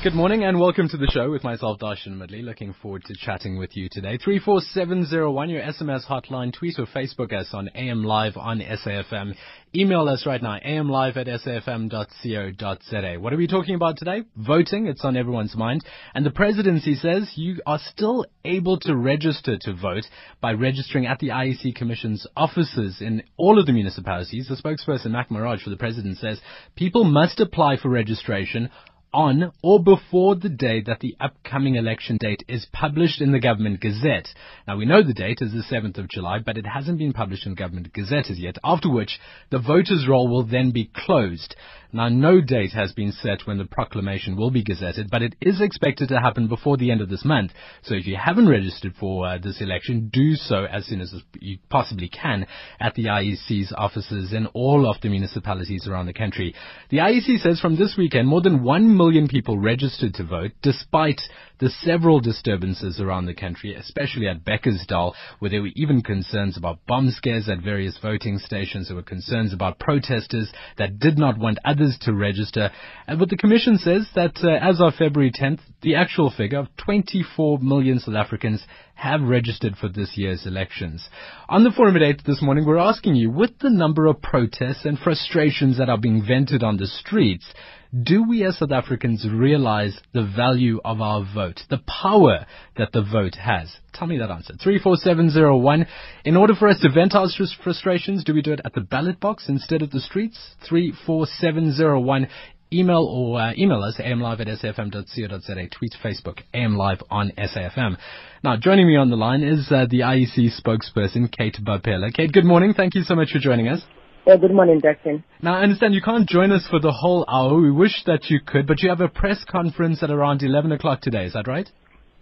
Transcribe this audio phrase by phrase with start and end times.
[0.00, 2.40] Good morning and welcome to the show with myself, Darshan Medley.
[2.40, 4.16] Looking forward to chatting with you today.
[4.16, 9.34] 34701, your SMS hotline, tweet or Facebook us on AM Live on SAFM.
[9.74, 13.16] Email us right now, amlive at safm.co.za.
[13.18, 14.22] What are we talking about today?
[14.36, 14.86] Voting.
[14.86, 15.84] It's on everyone's mind.
[16.14, 20.04] And the presidency says you are still able to register to vote
[20.40, 24.46] by registering at the IEC Commission's offices in all of the municipalities.
[24.48, 26.40] The spokesperson, Mac Maharaj, for the president says
[26.76, 28.70] people must apply for registration
[29.12, 33.80] on or before the day that the upcoming election date is published in the Government
[33.80, 34.28] Gazette.
[34.66, 37.46] Now we know the date is the 7th of July, but it hasn't been published
[37.46, 39.18] in the Government Gazette as yet, after which
[39.50, 41.56] the voters' roll will then be closed.
[41.92, 45.60] Now no date has been set when the proclamation will be gazetted, but it is
[45.60, 47.52] expected to happen before the end of this month.
[47.82, 51.58] So if you haven't registered for uh, this election, do so as soon as you
[51.70, 52.46] possibly can
[52.78, 56.54] at the IEC's offices in all of the municipalities around the country.
[56.90, 61.20] The IEC says from this weekend, more than 1 million people registered to vote, despite
[61.60, 66.84] the several disturbances around the country, especially at Bekkersdal, where there were even concerns about
[66.86, 68.88] bomb scares at various voting stations.
[68.88, 72.70] There were concerns about protesters that did not want others to register.
[73.06, 77.58] But the Commission says that uh, as of February 10th, the actual figure of 24
[77.60, 78.64] million South Africans
[78.94, 81.08] have registered for this year's elections.
[81.48, 84.84] On the Forum at 8 this morning, we're asking you, with the number of protests
[84.84, 87.46] and frustrations that are being vented on the streets,
[87.92, 93.02] do we as South Africans realize the value of our vote, the power that the
[93.02, 93.74] vote has?
[93.94, 94.54] Tell me that answer.
[94.62, 95.86] 34701.
[96.24, 97.28] In order for us to vent our
[97.62, 100.54] frustrations, do we do it at the ballot box instead of the streets?
[100.68, 102.28] 34701
[102.70, 107.96] email or uh, email us amlive at safm.co.za, tweet Facebook, amlive on SAFM.
[108.44, 112.12] Now, joining me on the line is uh, the IEC spokesperson, Kate Bapela.
[112.12, 112.74] Kate, good morning.
[112.74, 113.80] Thank you so much for joining us.
[114.28, 115.24] Yeah, good morning, Dustin.
[115.40, 117.58] Now, I understand you can't join us for the whole hour.
[117.58, 121.00] We wish that you could, but you have a press conference at around 11 o'clock
[121.00, 121.24] today.
[121.24, 121.66] Is that right?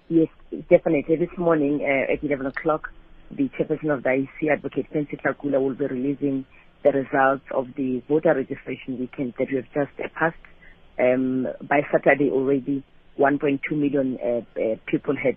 [0.08, 0.28] Yes,
[0.70, 1.16] definitely.
[1.16, 2.90] This morning uh, at 11 o'clock,
[3.32, 6.44] the chairperson of the IEC, Advocate Pansy Tlakula, will be releasing
[6.84, 10.36] the results of the voter registration weekend that we have just uh, passed.
[11.00, 12.84] Um, by Saturday already,
[13.18, 15.34] 1.2 million uh, uh, people had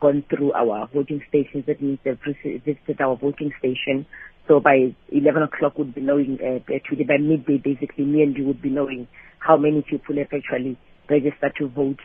[0.00, 1.64] gone through our voting stations.
[1.66, 2.16] That means they've
[2.64, 4.06] visited our voting station.
[4.48, 6.58] So by 11 o'clock, we'd be knowing, uh,
[6.88, 9.06] today by midday, basically, me and you would be knowing
[9.38, 10.76] how many people have actually
[11.08, 12.00] registered to vote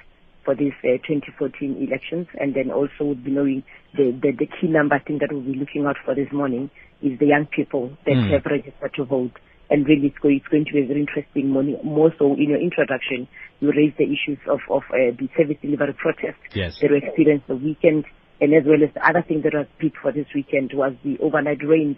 [0.45, 2.27] for these uh, 2014 elections.
[2.39, 3.63] And then also would be knowing
[3.95, 6.69] the, the, the key number I think that we'll be looking out for this morning
[7.01, 8.31] is the young people that mm.
[8.31, 9.33] have registered to vote.
[9.69, 11.77] And really, it's going, it's going to be a very interesting morning.
[11.83, 13.27] More so, in your introduction,
[13.59, 16.77] you raised the issues of, of uh, the service delivery protest yes.
[16.81, 18.05] that we experienced the weekend.
[18.39, 21.17] And as well as the other thing that was big for this weekend was the
[21.19, 21.97] overnight rains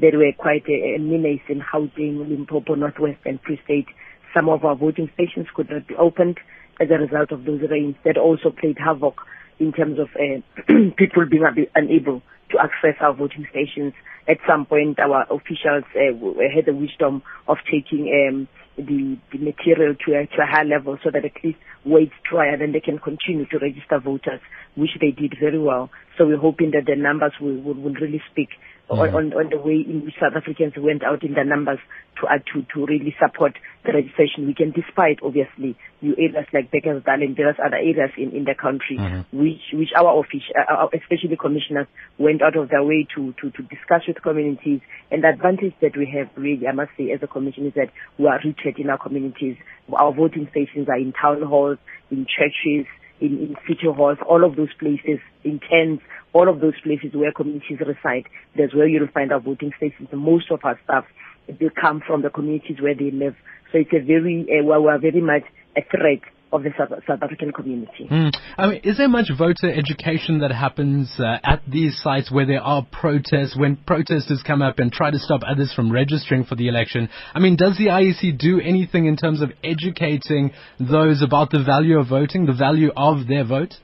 [0.00, 3.88] there were quite a, a menace in Gauteng, Limpopo, Northwest, and Free State.
[4.34, 6.38] Some of our voting stations could not be opened
[6.80, 7.96] as a result of those rains.
[8.04, 9.16] That also played havoc
[9.58, 10.40] in terms of uh,
[10.96, 11.44] people being
[11.74, 13.92] unable to access our voting stations.
[14.28, 16.12] At some point, our officials uh,
[16.54, 20.98] had the wisdom of taking um, the, the material to a, to a higher level
[21.02, 24.40] so that at least wait dry and then they can continue to register voters,
[24.76, 25.90] which they did very well.
[26.16, 28.50] So we're hoping that the numbers will, will, will really speak
[28.96, 29.14] mm.
[29.14, 31.78] on, on the way in which South Africans went out in their numbers
[32.20, 33.52] to uh, to to really support
[33.84, 38.44] the registration weekend, despite obviously new areas like Bekkersdal and various other areas in, in
[38.44, 39.36] the country, mm-hmm.
[39.36, 41.86] which which our office, uh, especially commissioners,
[42.18, 44.80] went out of their way to, to to discuss with communities.
[45.10, 47.90] And the advantage that we have, really, I must say, as a commission, is that
[48.18, 49.56] we are rooted in our communities.
[49.92, 51.78] Our voting stations are in town halls,
[52.10, 52.86] in churches,
[53.20, 56.02] in, in city halls, all of those places, in tents,
[56.32, 58.28] all of those places where communities reside.
[58.56, 60.08] That's where you'll find our voting stations.
[60.12, 61.04] Most of our staff
[61.48, 63.34] they come from the communities where they live.
[63.72, 65.44] So it's a very, uh, well, we're very much
[65.76, 66.20] a threat
[66.52, 68.08] of the South, South African community.
[68.10, 68.34] Mm.
[68.56, 72.62] I mean, is there much voter education that happens uh, at these sites where there
[72.62, 76.68] are protests, when protesters come up and try to stop others from registering for the
[76.68, 77.08] election?
[77.34, 81.98] I mean, does the IEC do anything in terms of educating those about the value
[81.98, 83.74] of voting, the value of their vote?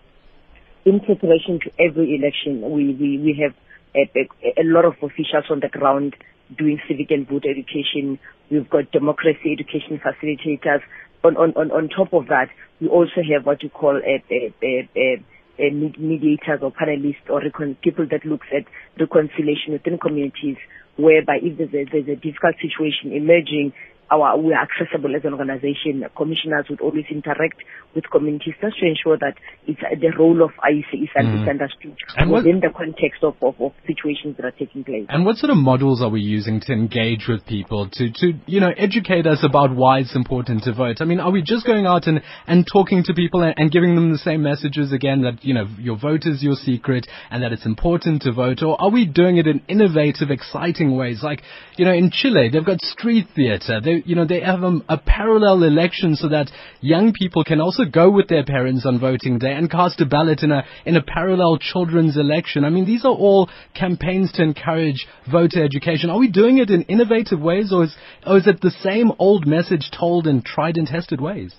[0.84, 3.54] In preparation to every election, we, we, we have
[3.94, 6.14] a, a, a lot of officials on the ground
[6.56, 8.18] doing civic and voter education.
[8.50, 10.82] We've got democracy education facilitators
[11.24, 12.48] on, on, on, on top of that,
[12.80, 15.24] we also have what you call a, a, a,
[15.58, 18.64] a mediators or panelists or recon- people that looks at
[19.00, 20.56] reconciliation within communities
[20.96, 23.72] whereby if there's a, there's a difficult situation emerging,
[24.10, 26.04] our we are accessible as an organization.
[26.16, 27.62] Commissioners would always interact
[27.94, 29.34] with communities just to ensure that
[29.66, 31.48] it's uh, the role of IEC is mm.
[31.48, 35.06] understood and within what, the context of, of, of, situations that are taking place.
[35.08, 38.60] And what sort of models are we using to engage with people to, to you
[38.60, 40.98] know educate us about why it's important to vote?
[41.00, 43.94] I mean, are we just going out and, and talking to people and, and giving
[43.94, 47.52] them the same messages again that you know your vote is your secret and that
[47.52, 51.20] it's important to vote, or are we doing it in innovative, exciting ways?
[51.22, 51.42] Like
[51.76, 53.80] you know in Chile, they've got street theater.
[53.94, 56.50] They you know they have a, parallel election so that
[56.80, 60.42] young people can also go with their parents on voting day and cast a ballot
[60.42, 62.64] in a in a parallel children's election.
[62.64, 66.10] I mean, these are all campaigns to encourage voter education.
[66.10, 67.96] Are we doing it in innovative ways, or is
[68.26, 71.54] or is it the same old message told in tried and tested ways?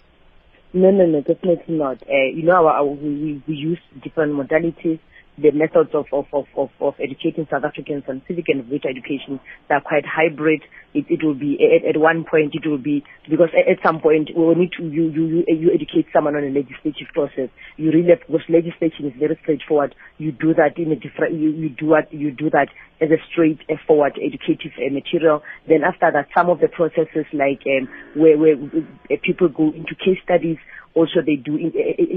[0.73, 2.03] No, no, no, definitely not.
[2.03, 4.99] Uh, you know, our, our, we, we use different modalities
[5.37, 9.75] the methods of, of, of, of, educating South Africans on civic and voter education they
[9.75, 10.61] are quite hybrid.
[10.95, 13.99] It, it will be at, at one point it will be because at, at some
[13.99, 17.49] point we will need to you, you you educate someone on a legislative process.
[17.77, 19.95] You really because legislation is very straightforward.
[20.17, 22.69] You do that in a different you, you do what you do that
[23.01, 25.43] as a straightforward educative uh, material.
[25.67, 29.95] Then after that, some of the processes like um, where where uh, people go into
[29.95, 30.57] case studies
[30.95, 31.59] also, they do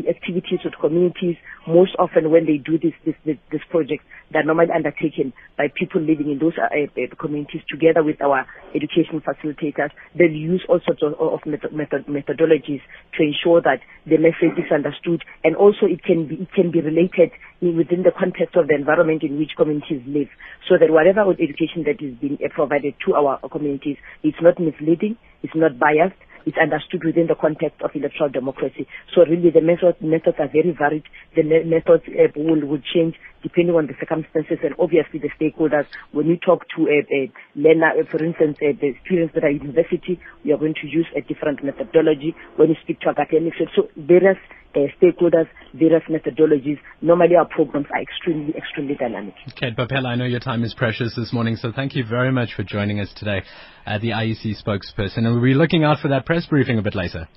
[0.08, 1.34] activities with communities.
[1.66, 6.00] Most often, when they do this this this, this project, they're normally undertaken by people
[6.00, 9.90] living in those uh, uh, communities together with our education facilitators.
[10.14, 12.82] They'll use all sorts of, of method, method, methodologies
[13.16, 16.80] to ensure that the message is understood, and also it can be it can be
[16.80, 17.30] related
[17.60, 20.28] within the context of the environment in which communities live,
[20.68, 25.16] so that whatever education that is being uh, provided to our communities, it's not misleading,
[25.42, 26.16] it's not biased
[26.48, 28.86] it's understood within the context of electoral democracy.
[29.14, 31.04] So really the method, methods are very varied.
[31.36, 35.86] The methods uh, will, will change depending on the circumstances and obviously the stakeholders.
[36.12, 39.48] When you talk to a, a learner, uh, for instance, uh, the students that are
[39.48, 42.34] at university, we are going to use a different methodology.
[42.56, 44.38] When you speak to academics, so various
[44.74, 46.78] uh, stakeholders, various methodologies.
[47.00, 49.34] Normally our programs are extremely, extremely dynamic.
[49.56, 52.54] Kate Bapela, I know your time is precious this morning, so thank you very much
[52.54, 53.42] for joining us today,
[53.86, 55.18] the IEC spokesperson.
[55.18, 57.28] And we'll be looking out for that press briefing a bit later.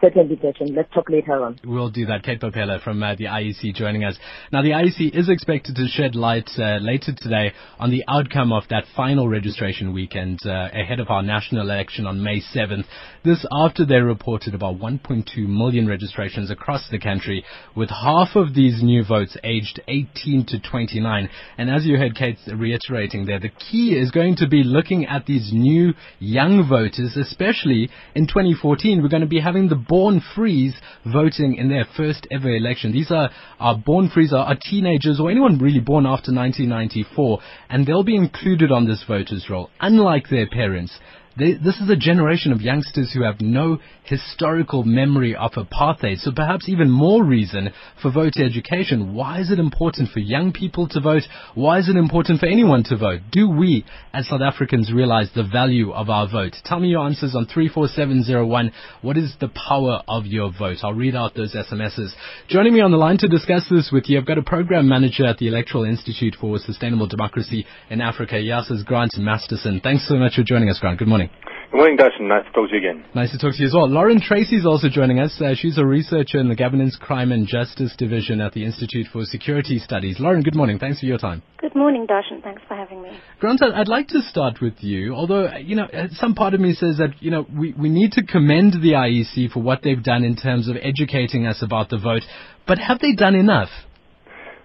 [0.00, 0.74] Certainly, Gretchen.
[0.74, 1.58] Let's talk later on.
[1.64, 2.22] We'll do that.
[2.22, 4.16] Kate Bapela from uh, the IEC joining us.
[4.52, 8.62] Now, the IEC is expected to shed light uh, later today on the outcome of
[8.70, 12.84] that final registration weekend uh, ahead of our national election on May 7th.
[13.24, 17.44] This after they reported about 1.2 million registrations across the country,
[17.74, 21.28] with half of these new votes aged 18 to 29.
[21.58, 25.26] And as you heard Kate reiterating there, the key is going to be looking at
[25.26, 29.02] these new young voters, especially in 2014.
[29.02, 30.74] We're going to be having the born frees
[31.04, 32.92] voting in their first ever election.
[32.92, 37.38] These are, are born frees, are, are teenagers or anyone really born after 1994,
[37.68, 40.98] and they'll be included on this voters roll, unlike their parents.
[41.40, 46.68] This is a generation of youngsters who have no historical memory of apartheid, so perhaps
[46.68, 47.70] even more reason
[48.02, 49.14] for voter education.
[49.14, 51.22] Why is it important for young people to vote?
[51.54, 53.20] Why is it important for anyone to vote?
[53.32, 56.56] Do we, as South Africans, realize the value of our vote?
[56.62, 58.72] Tell me your answers on 34701.
[59.00, 60.78] What is the power of your vote?
[60.82, 62.10] I'll read out those SMSs.
[62.48, 65.24] Joining me on the line to discuss this with you, I've got a program manager
[65.24, 69.80] at the Electoral Institute for Sustainable Democracy in Africa, EISA's Grant Masterson.
[69.82, 70.98] Thanks so much for joining us, Grant.
[70.98, 71.29] Good morning.
[71.70, 72.26] Good morning, Darshan.
[72.26, 73.04] Nice to talk to you again.
[73.14, 73.88] Nice to talk to you as well.
[73.88, 75.40] Lauren Tracey is also joining us.
[75.40, 79.24] Uh, she's a researcher in the Governance, Crime and Justice Division at the Institute for
[79.24, 80.18] Security Studies.
[80.18, 80.80] Lauren, good morning.
[80.80, 81.44] Thanks for your time.
[81.58, 82.42] Good morning, Darshan.
[82.42, 83.10] Thanks for having me.
[83.38, 86.60] Grant, I'd like to start with you, although, uh, you know, uh, some part of
[86.60, 90.02] me says that, you know, we, we need to commend the IEC for what they've
[90.02, 92.22] done in terms of educating us about the vote,
[92.66, 93.68] but have they done enough?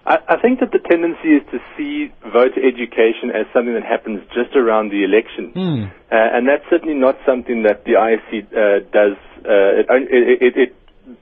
[0.06, 4.22] I, I think that the tendency is to see voter education as something that happens
[4.30, 5.90] just around the election, mm.
[5.90, 9.18] uh, and that's certainly not something that the IEC uh, does.
[9.42, 9.86] Uh, it,
[10.40, 10.70] it, it,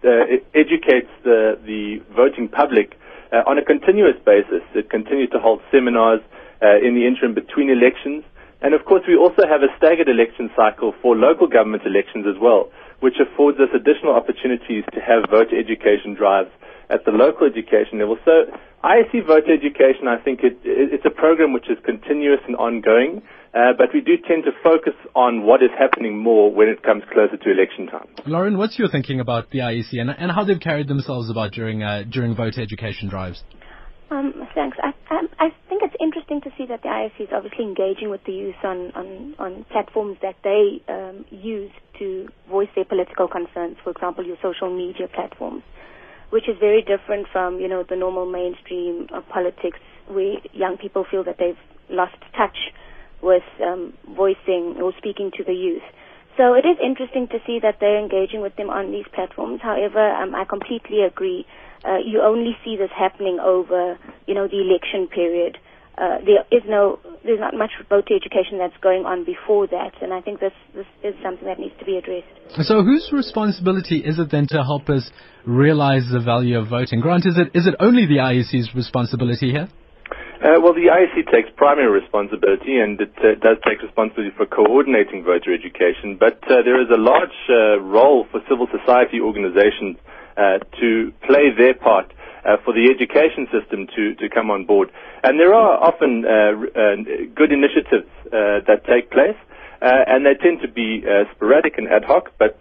[0.05, 2.97] uh, it, educates the, the voting public
[3.33, 4.63] uh, on a continuous basis.
[4.75, 6.21] It continues to hold seminars
[6.61, 8.25] uh, in the interim between elections.
[8.61, 12.41] And of course, we also have a staggered election cycle for local government elections as
[12.41, 16.49] well, which affords us additional opportunities to have voter education drives
[16.91, 18.19] at the local education level.
[18.25, 18.51] So
[18.85, 23.23] IEC voter education, I think it, it, it's a program which is continuous and ongoing,
[23.55, 27.03] uh, but we do tend to focus on what is happening more when it comes
[27.13, 28.09] closer to election time.
[28.27, 31.83] Lauren, what's your thinking about the IEC and, and how they've carried themselves about during
[31.83, 33.43] uh, during voter education drives?
[34.11, 34.77] Um, thanks.
[34.83, 38.23] I, I, I, think it's interesting to see that the IEC is obviously engaging with
[38.25, 43.77] the youth on, on, on platforms that they um, use to voice their political concerns,
[43.83, 45.63] for example, your social media platforms
[46.31, 49.79] which is very different from, you know, the normal mainstream of politics
[50.09, 52.57] where young people feel that they've lost touch
[53.23, 55.83] with um, voicing or speaking to the youth.
[56.37, 59.61] So it is interesting to see that they're engaging with them on these platforms.
[59.63, 61.47] However, um, I completely agree.
[61.87, 65.59] Uh, you only see this happening over, you know, the election period.
[65.97, 70.13] Uh, there is no, there's not much voter education that's going on before that, and
[70.13, 72.27] I think this this is something that needs to be addressed.
[72.67, 75.09] So, whose responsibility is it then to help us
[75.47, 76.99] realize the value of voting?
[76.99, 79.69] Grant, is it is it only the IEC's responsibility here?
[80.43, 85.23] Uh, well, the IEC takes primary responsibility and it uh, does take responsibility for coordinating
[85.23, 89.97] voter education, but uh, there is a large uh, role for civil society organizations
[90.37, 92.13] uh, to play their part
[92.45, 94.91] uh, for the education system to, to come on board.
[95.23, 96.97] And there are often uh, uh,
[97.35, 99.37] good initiatives that take place.
[99.81, 101.03] And they tend to be
[101.35, 102.59] sporadic and ad hoc, but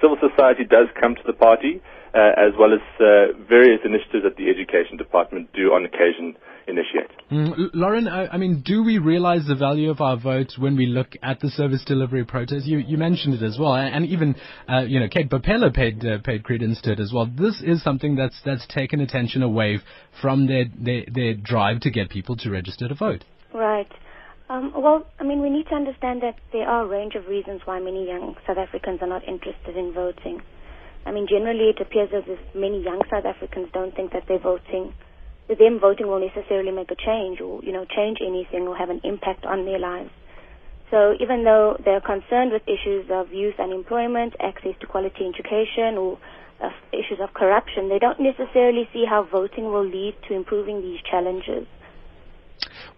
[0.00, 1.82] civil society does come to the party,
[2.14, 2.80] as well as
[3.48, 7.10] various initiatives that the education department do on occasion initiate.
[7.30, 10.86] Mm, Lauren, I, I, mean, do we realize the value of our votes when we
[10.86, 12.66] look at the service delivery protest?
[12.66, 14.36] You, you mentioned it as well, and even
[14.68, 17.26] uh, you know Kate Bapela paid uh, paid credence to it as well.
[17.26, 19.80] This is something that's that's taken attention away
[20.20, 23.24] from their, their their drive to get people to register to vote.
[23.52, 23.90] Right.
[24.54, 27.62] Um, well, I mean, we need to understand that there are a range of reasons
[27.64, 30.42] why many young South Africans are not interested in voting.
[31.04, 34.38] I mean, generally it appears as if many young South Africans don't think that they're
[34.38, 34.94] voting
[35.48, 38.90] to them voting will necessarily make a change or, you know, change anything or have
[38.90, 40.10] an impact on their lives.
[40.90, 46.18] So even though they're concerned with issues of youth unemployment, access to quality education, or
[46.62, 51.00] uh, issues of corruption, they don't necessarily see how voting will lead to improving these
[51.10, 51.66] challenges.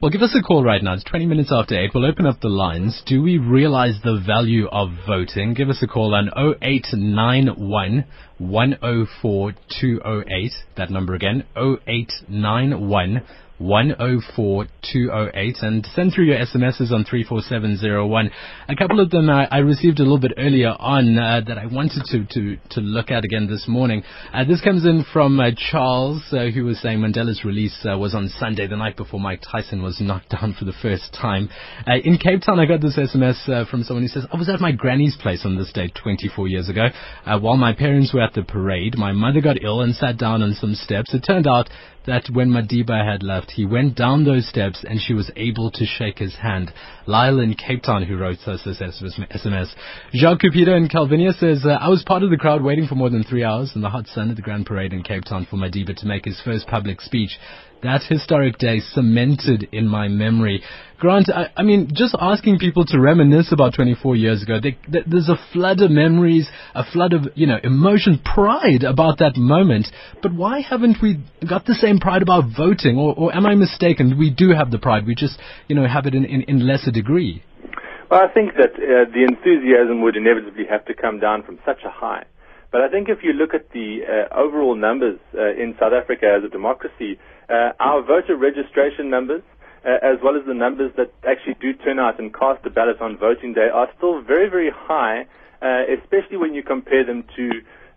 [0.00, 0.94] Well, give us a call right now.
[0.94, 1.90] It's 20 minutes after 8.
[1.94, 3.02] We'll open up the lines.
[3.06, 5.54] Do we realize the value of voting?
[5.54, 8.04] Give us a call on 0891
[8.38, 10.52] 104 208.
[10.76, 13.22] That number again, 0891
[13.58, 18.30] 104208 and send through your SMSs on 34701.
[18.68, 21.66] A couple of them I, I received a little bit earlier on uh, that I
[21.66, 24.02] wanted to, to, to look at again this morning.
[24.32, 28.14] Uh, this comes in from uh, Charles uh, who was saying Mandela's release uh, was
[28.14, 31.48] on Sunday, the night before Mike Tyson was knocked down for the first time.
[31.86, 34.60] Uh, in Cape Town, I got this SMS from someone who says, I was at
[34.60, 36.88] my granny's place on this day 24 years ago.
[37.24, 40.54] while my parents were at the parade, my mother got ill and sat down on
[40.54, 41.14] some steps.
[41.14, 41.68] It turned out
[42.06, 45.84] that when Madiba had left, he went down those steps and she was able to
[45.84, 46.72] shake his hand.
[47.06, 49.74] Lyle in Cape Town, who wrote us this SMS.
[50.14, 53.10] Jacques Cupido in Calvinia says, uh, I was part of the crowd waiting for more
[53.10, 55.56] than three hours in the hot sun at the Grand Parade in Cape Town for
[55.56, 57.38] Madiba to make his first public speech
[57.86, 60.62] that historic day cemented in my memory.
[60.98, 65.00] Grant, I, I, mean, just asking people to reminisce about 24 years ago, they, they,
[65.06, 69.88] there's a flood of memories, a flood of, you know, emotion, pride about that moment.
[70.22, 72.96] But why haven't we got the same pride about voting?
[72.96, 74.18] Or, or am I mistaken?
[74.18, 75.06] We do have the pride.
[75.06, 75.38] We just,
[75.68, 77.42] you know, have it in, in, in lesser degree.
[78.10, 81.80] Well, I think that uh, the enthusiasm would inevitably have to come down from such
[81.84, 82.24] a high.
[82.76, 86.26] But I think if you look at the uh, overall numbers uh, in South Africa
[86.36, 87.18] as a democracy,
[87.48, 89.40] uh, our voter registration numbers,
[89.86, 93.00] uh, as well as the numbers that actually do turn out and cast a ballot
[93.00, 95.24] on voting day, are still very, very high,
[95.62, 97.48] uh, especially when you compare them to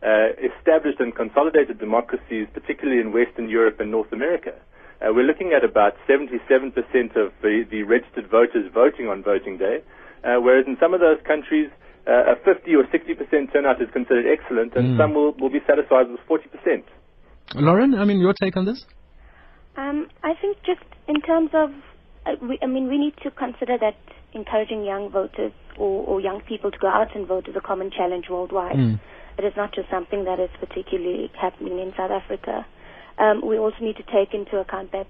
[0.02, 4.54] uh, established and consolidated democracies, particularly in Western Europe and North America.
[5.02, 6.72] We're looking at about 77%
[7.18, 9.84] of the, the, registered voters voting on voting day,
[10.24, 11.70] whereas in some of those countries,
[12.10, 14.98] a 50 or 60% turnout is considered excellent, and mm.
[14.98, 16.84] some will, will be satisfied with 40%.
[17.56, 18.84] Lauren, I mean, your take on this?
[19.78, 21.72] Um, I think just in terms of,
[22.26, 23.98] uh, we, I mean, we need to consider that
[24.34, 27.90] encouraging young voters or, or, young people to go out and vote is a common
[27.90, 28.76] challenge worldwide.
[28.76, 29.00] Mm.
[29.38, 32.66] It is not just something that is particularly happening in South Africa.
[33.18, 35.08] Um, we also need to take into account that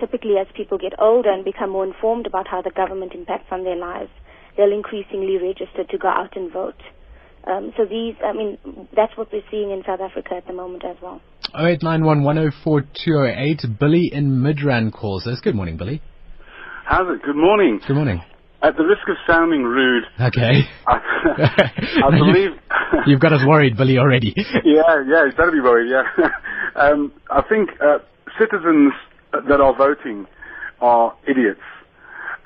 [0.00, 3.64] typically as people get older and become more informed about how the government impacts on
[3.64, 4.10] their lives,
[4.58, 6.82] they'll increasingly register to go out and vote.
[7.46, 8.58] Um, so these, I mean,
[8.94, 11.22] that's what we're seeing in South Africa at the moment as well.
[11.54, 13.78] 0891104208.
[13.78, 15.40] Billy in Midrand calls us.
[15.40, 16.02] Good morning, Billy.
[16.84, 17.22] How's it?
[17.22, 17.80] Good morning.
[17.86, 18.20] Good morning.
[18.60, 20.94] At the risk of sounding rude, okay, I,
[22.04, 22.58] I believe you've,
[23.06, 24.34] you've, got us worried, Billy, already.
[24.64, 25.88] yeah, yeah, you better be worried.
[25.88, 26.02] Yeah,
[26.74, 27.98] um, I think uh,
[28.36, 28.94] citizens
[29.32, 30.26] that are voting
[30.80, 31.60] are idiots,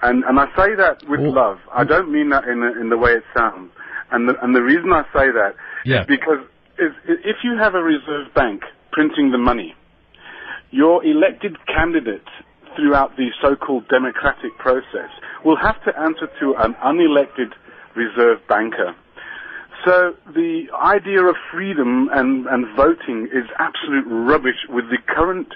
[0.03, 1.31] and and I say that with oh.
[1.31, 1.59] love.
[1.73, 3.71] I don't mean that in the, in the way it sounds.
[4.11, 5.55] And the, and the reason I say that
[5.85, 6.03] yeah.
[6.03, 6.45] is because
[6.79, 9.75] is, if you have a reserve bank printing the money,
[10.71, 12.29] your elected candidate
[12.77, 15.11] throughout the so-called democratic process
[15.45, 17.53] will have to answer to an unelected
[17.95, 18.95] reserve banker.
[19.85, 25.49] So the idea of freedom and, and voting is absolute rubbish with the current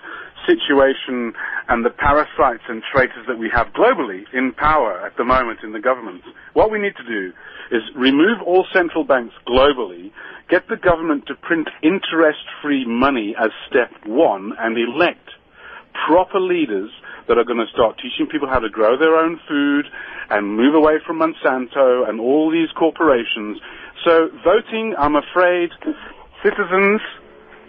[0.47, 1.35] situation
[1.69, 5.73] and the parasites and traitors that we have globally in power at the moment in
[5.73, 6.23] the government.
[6.55, 7.33] What we need to do
[7.71, 10.13] is remove all central banks globally,
[10.49, 15.29] get the government to print interest-free money as step one, and elect
[16.07, 16.91] proper leaders
[17.29, 19.87] that are going to start teaching people how to grow their own food
[20.31, 23.59] and move away from Monsanto and all these corporations.
[24.05, 25.71] So voting, I'm afraid,
[26.45, 27.01] citizens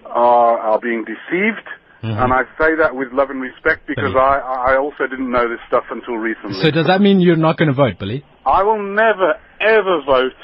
[0.05, 1.67] are, are being deceived.
[2.03, 2.13] Mm-hmm.
[2.13, 5.59] And I say that with love and respect because I, I also didn't know this
[5.67, 6.61] stuff until recently.
[6.61, 8.23] So does that mean you're not going to vote, Billy?
[8.45, 10.37] I will never, ever vote.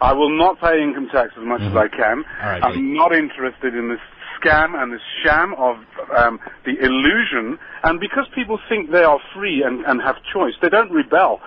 [0.00, 1.78] I will not pay income tax as much mm-hmm.
[1.78, 2.24] as I can.
[2.42, 4.02] Right, I'm not interested in this
[4.42, 5.76] scam and this sham of
[6.16, 7.58] um, the illusion.
[7.84, 11.40] And because people think they are free and, and have choice, they don't rebel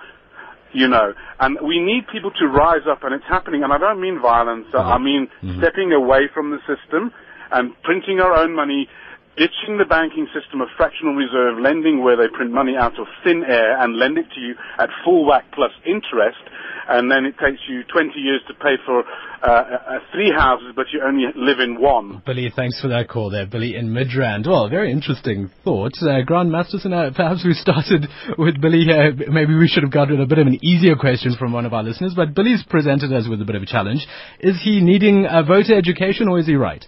[0.72, 1.14] you know.
[1.38, 3.62] And we need people to rise up, and it's happening.
[3.62, 4.66] And I don't mean violence.
[4.72, 4.78] Mm-hmm.
[4.78, 5.58] I mean mm-hmm.
[5.60, 7.12] stepping away from the system
[7.50, 8.88] and printing our own money,
[9.36, 13.44] ditching the banking system of fractional reserve lending where they print money out of thin
[13.46, 16.42] air and lend it to you at full whack plus interest,
[16.88, 19.04] and then it takes you 20 years to pay for
[19.42, 22.22] uh, uh, three houses, but you only live in one.
[22.26, 24.46] Billy, thanks for that call there, Billy in Midrand.
[24.46, 25.92] Well, very interesting thought.
[26.02, 28.06] Uh, Grant Masterson, uh, perhaps we started
[28.36, 29.14] with Billy here.
[29.28, 31.82] Maybe we should have gotten a bit of an easier question from one of our
[31.82, 34.06] listeners, but Billy's presented us with a bit of a challenge.
[34.40, 36.84] Is he needing a voter education or is he right?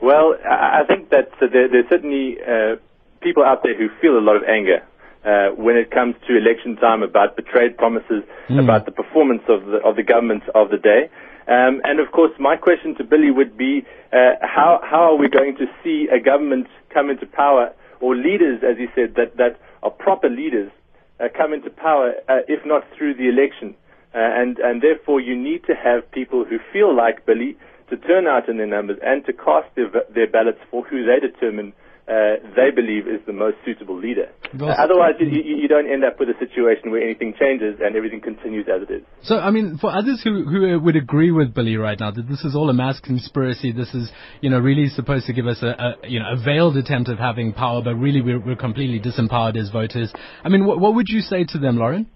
[0.00, 2.76] Well, I think that there, there's certainly uh,
[3.20, 4.82] people out there who feel a lot of anger
[5.24, 8.62] uh, when it comes to election time about betrayed promises, mm.
[8.62, 11.10] about the performance of the, of the government of the day.
[11.48, 15.28] Um, and of course, my question to Billy would be, uh, how, how are we
[15.28, 19.58] going to see a government come into power, or leaders, as he said, that, that
[19.82, 20.70] are proper leaders,
[21.18, 23.74] uh, come into power, uh, if not through the election?
[24.14, 27.56] Uh, and, and therefore, you need to have people who feel like Billy
[27.90, 31.20] to turn out in their numbers and to cast their, their ballots for who they
[31.20, 31.72] determine
[32.08, 34.32] uh, they believe is the most suitable leader.
[34.58, 38.22] Uh, otherwise, you, you, don't end up with a situation where anything changes and everything
[38.22, 39.02] continues as it is.
[39.22, 42.46] So, I mean, for others who, who would agree with Billy right now that this
[42.46, 45.66] is all a mass conspiracy, this is, you know, really supposed to give us a,
[45.66, 49.58] a you know, a veiled attempt of having power, but really we're, we're completely disempowered
[49.58, 50.10] as voters.
[50.42, 52.08] I mean, what, what would you say to them, Lauren?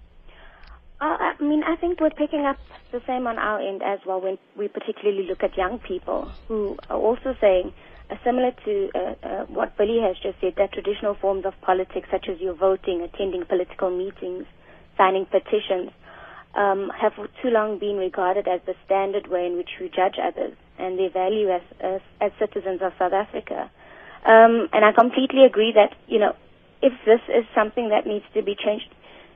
[1.03, 2.55] Uh, I mean, I think we're picking up
[2.93, 6.77] the same on our end as well when we particularly look at young people who
[6.89, 7.73] are also saying
[8.09, 12.07] uh, similar to uh, uh, what Billy has just said, that traditional forms of politics,
[12.09, 14.45] such as your voting, attending political meetings,
[14.95, 15.91] signing petitions,
[16.55, 20.15] um, have for too long been regarded as the standard way in which we judge
[20.23, 23.69] others and their value as, as, as citizens of South Africa.
[24.23, 26.31] Um, and I completely agree that, you know,
[26.81, 28.87] if this is something that needs to be changed,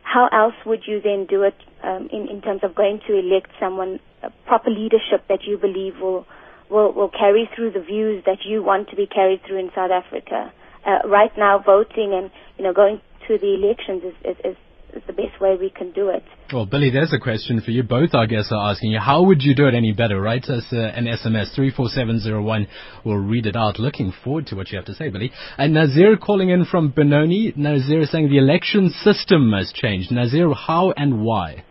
[0.08, 3.50] how else would you then do it um, in, in terms of going to elect
[3.60, 6.26] someone, a proper leadership that you believe will
[6.70, 9.92] will, will carry through the views that you want to be carried through in South
[9.92, 10.52] Africa.
[10.86, 14.58] Uh, right now, voting and you know going to the elections is, is, is
[14.98, 16.24] is the best way we can do it.
[16.52, 17.84] Well, Billy, there's a question for you.
[17.84, 20.20] Both our guests are asking you, how would you do it any better?
[20.20, 22.68] Write us uh, an SMS, 34701.
[23.06, 23.80] We'll read it out.
[23.80, 25.32] Looking forward to what you have to say, Billy.
[25.58, 27.54] And Nazir calling in from Benoni.
[27.56, 30.12] Nazir is saying the election system has changed.
[30.12, 31.64] Nazir, how and why?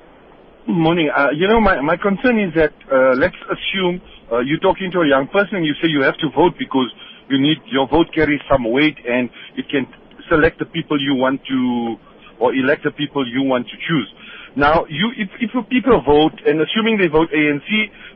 [0.68, 1.10] Morning.
[1.14, 5.00] Uh, you know, my, my concern is that, uh, let's assume uh, you're talking to
[5.00, 6.92] a young person and you say you have to vote because
[7.28, 9.86] you need your vote carries some weight and it can
[10.28, 11.96] select the people you want to
[12.38, 14.08] or elect the people you want to choose.
[14.56, 17.68] Now, you if, if people vote and assuming they vote ANC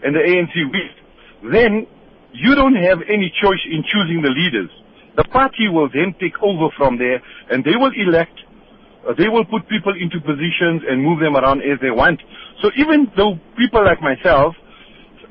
[0.02, 0.96] and the ANC wins,
[1.52, 1.87] then
[2.33, 4.70] you don't have any choice in choosing the leaders.
[5.16, 8.38] The party will then take over from there and they will elect
[9.00, 12.20] uh, they will put people into positions and move them around as they want.
[12.61, 14.54] So even though people like myself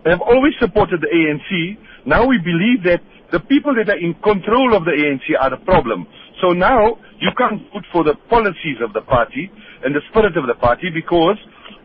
[0.06, 1.78] have always supported the ANC.
[2.06, 5.62] Now we believe that the people that are in control of the ANC are the
[5.66, 6.08] problem.
[6.42, 9.52] So now you can't vote for the policies of the party
[9.84, 11.38] and the spirit of the party because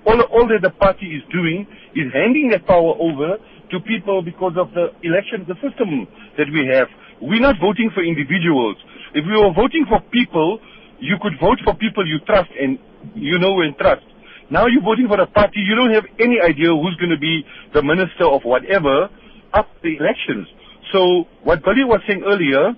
[0.07, 3.39] all, all that the party is doing is handing that power over
[3.71, 6.07] to people because of the election, the system
[6.39, 6.87] that we have.
[7.21, 8.77] We're not voting for individuals.
[9.15, 10.61] If we were voting for people,
[11.01, 12.79] you could vote for people you trust and
[13.15, 14.05] you know and trust.
[14.51, 17.43] Now you're voting for a party, you don't have any idea who's going to be
[17.73, 19.09] the minister of whatever
[19.55, 20.47] up the elections.
[20.93, 22.77] So what Billy was saying earlier,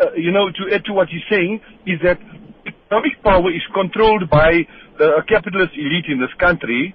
[0.00, 2.18] uh, you know, to add to what he's saying, is that
[2.66, 4.66] economic power is controlled by
[5.00, 6.94] uh, a capitalist elite in this country,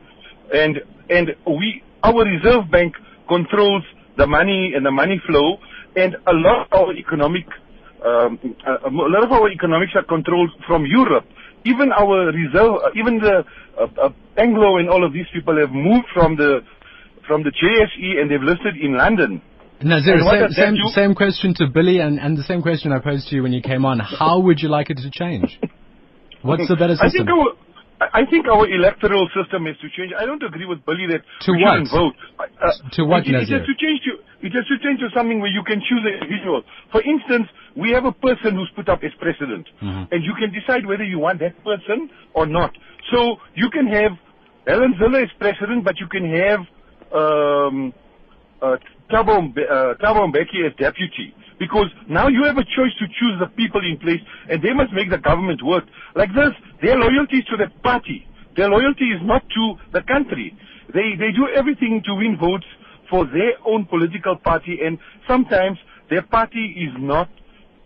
[0.53, 2.95] and and we, our reserve bank
[3.27, 3.83] controls
[4.17, 5.57] the money and the money flow,
[5.95, 7.45] and a lot of our economic,
[8.05, 11.25] um, a, a lot of our economics are controlled from Europe
[11.65, 13.43] even our reserve, uh, even the
[13.77, 16.61] uh, uh, Anglo and all of these people have moved from the
[17.27, 19.41] from the JSE and they've listed in London.
[19.81, 23.27] No, Zero, same, same, same, question to Billy and, and the same question I posed
[23.29, 23.99] to you when you came on.
[23.99, 25.59] How would you like it to change?
[26.41, 27.09] What's the better system?
[27.09, 27.47] I think our,
[28.13, 30.13] I think our electoral system has to change.
[30.17, 31.83] I don't agree with Billy that to we what?
[31.83, 32.15] shouldn't vote.
[32.39, 35.39] Uh, to what, it, it has to change to it has to change to something
[35.39, 36.61] where you can choose an individual.
[36.91, 40.13] For instance, we have a person who's put up as president, mm-hmm.
[40.13, 42.71] and you can decide whether you want that person or not.
[43.11, 44.11] So you can have
[44.67, 46.59] Helen Zille as president, but you can have
[47.11, 47.93] um,
[48.61, 48.77] uh,
[49.11, 51.33] Thabo, uh, Thabo Mbeki as deputy.
[51.57, 54.91] Because now you have a choice to choose the people in place, and they must
[54.91, 55.85] make the government work.
[56.15, 58.27] Like this, their loyalty is to the party.
[58.57, 60.57] Their loyalty is not to the country.
[60.93, 62.65] They they do everything to win votes
[63.09, 65.77] for their own political party, and sometimes
[66.09, 67.29] their party is not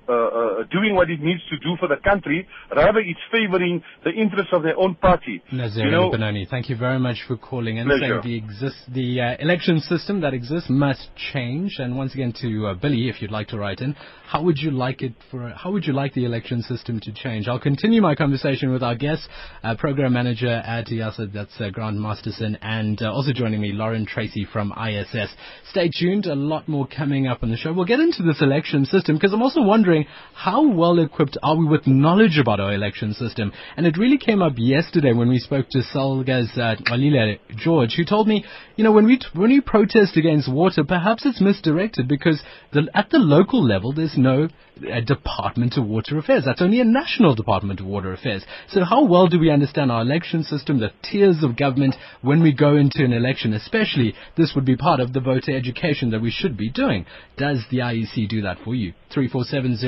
[0.09, 2.47] uh, uh, doing what it needs to do for the country.
[2.75, 5.41] Rather, it's favoring the interests of their own party.
[5.51, 9.21] Nazir you know, Benoni, thank you very much for calling and saying the exist the
[9.21, 11.75] uh, election system that exists must change.
[11.77, 13.95] And once again, to uh, Billy, if you'd like to write in,
[14.27, 15.49] how would you like it for?
[15.49, 17.47] How would you like the election system to change?
[17.47, 19.27] I'll continue my conversation with our guest,
[19.63, 24.05] uh, program manager at EISA, that's uh, Grant Masterson, and uh, also joining me, Lauren
[24.05, 25.29] Tracey from ISS.
[25.69, 26.25] Stay tuned.
[26.25, 27.73] A lot more coming up on the show.
[27.73, 29.98] We'll get into this election system because I'm also wondering
[30.33, 33.51] how well equipped are we with knowledge about our election system?
[33.75, 38.05] And it really came up yesterday when we spoke to Salgas uh, Xolile George, who
[38.05, 42.07] told me, you know, when we t- when we protest against water, perhaps it's misdirected
[42.07, 44.47] because the, at the local level there's no
[44.79, 46.43] uh, Department of Water Affairs.
[46.45, 48.45] That's only a national Department of Water Affairs.
[48.69, 52.53] So how well do we understand our election system, the tiers of government when we
[52.53, 53.53] go into an election?
[53.53, 57.05] Especially, this would be part of the voter education that we should be doing.
[57.37, 58.93] Does the IEC do that for you?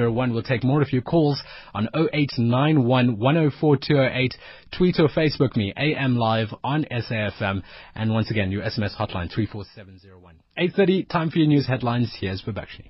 [0.02, 1.42] 34701 will take more of your calls
[1.74, 4.36] on 0891 104208.
[4.76, 7.62] Tweet or Facebook me, AM Live on SAFM.
[7.96, 10.36] And once again, your SMS hotline 34701.
[10.58, 12.16] 8.30, time for your news headlines.
[12.20, 12.90] Here's Babakshi.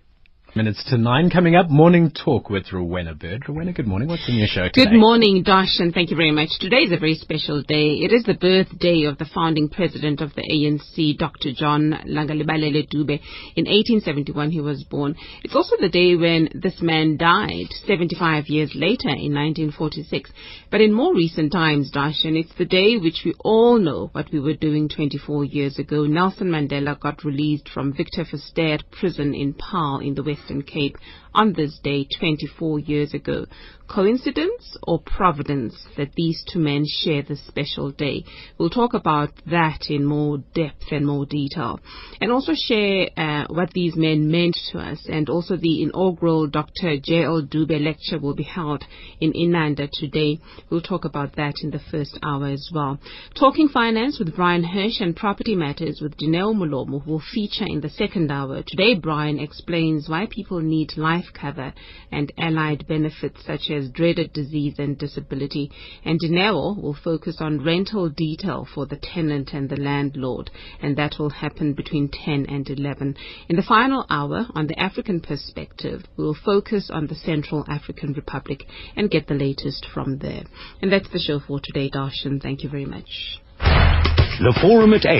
[0.53, 1.69] Minutes to nine coming up.
[1.69, 3.47] Morning talk with Rowena Baird.
[3.47, 4.09] Rowena, good morning.
[4.09, 4.83] What's in your show today?
[4.83, 6.49] Good morning, Dash, and thank you very much.
[6.59, 7.91] Today is a very special day.
[8.03, 11.53] It is the birthday of the founding president of the ANC, Dr.
[11.53, 13.21] John Langalibalele Dube.
[13.55, 15.15] In 1871, he was born.
[15.41, 20.31] It's also the day when this man died, 75 years later in 1946.
[20.69, 24.29] But in more recent times, Dash, and it's the day which we all know what
[24.33, 26.03] we were doing 24 years ago.
[26.03, 30.97] Nelson Mandela got released from Victor Verster prison in Paarl in the West Western Cape
[31.33, 33.45] on this day 24 years ago.
[33.93, 38.23] Coincidence or providence that these two men share this special day?
[38.57, 41.81] We'll talk about that in more depth and more detail.
[42.21, 45.05] And also share uh, what these men meant to us.
[45.09, 46.97] And also the inaugural Dr.
[47.03, 47.47] J.L.
[47.51, 48.85] Dube lecture will be held
[49.19, 50.39] in Inanda today.
[50.69, 52.97] We'll talk about that in the first hour as well.
[53.37, 57.89] Talking finance with Brian Hirsch and property matters with Dineo Mulomo will feature in the
[57.89, 58.63] second hour.
[58.65, 61.73] Today, Brian explains why people need life cover
[62.11, 65.71] and allied benefits such as dreaded disease and disability.
[66.03, 71.15] And Dineo will focus on rental detail for the tenant and the landlord, and that
[71.19, 73.15] will happen between 10 and 11.
[73.49, 78.13] In the final hour, on the African perspective, we will focus on the Central African
[78.13, 78.63] Republic
[78.95, 80.43] and get the latest from there.
[80.81, 82.41] And that's the show for today, Darshan.
[82.41, 83.39] Thank you very much.
[83.59, 85.19] The Forum at 8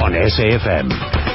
[0.00, 1.31] on SAFM.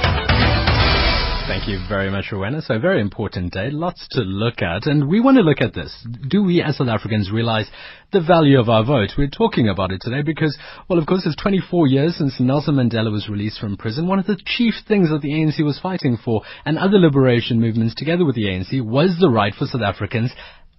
[1.47, 2.61] Thank you very much, Rowena.
[2.61, 5.73] So a very important day, lots to look at, and we want to look at
[5.73, 6.05] this.
[6.27, 7.67] Do we as South Africans realize
[8.11, 9.11] the value of our vote?
[9.17, 10.57] We're talking about it today because,
[10.89, 14.09] well, of course, it's 24 years since Nelson Mandela was released from prison.
[14.09, 17.95] One of the chief things that the ANC was fighting for and other liberation movements
[17.95, 20.33] together with the ANC was the right for South Africans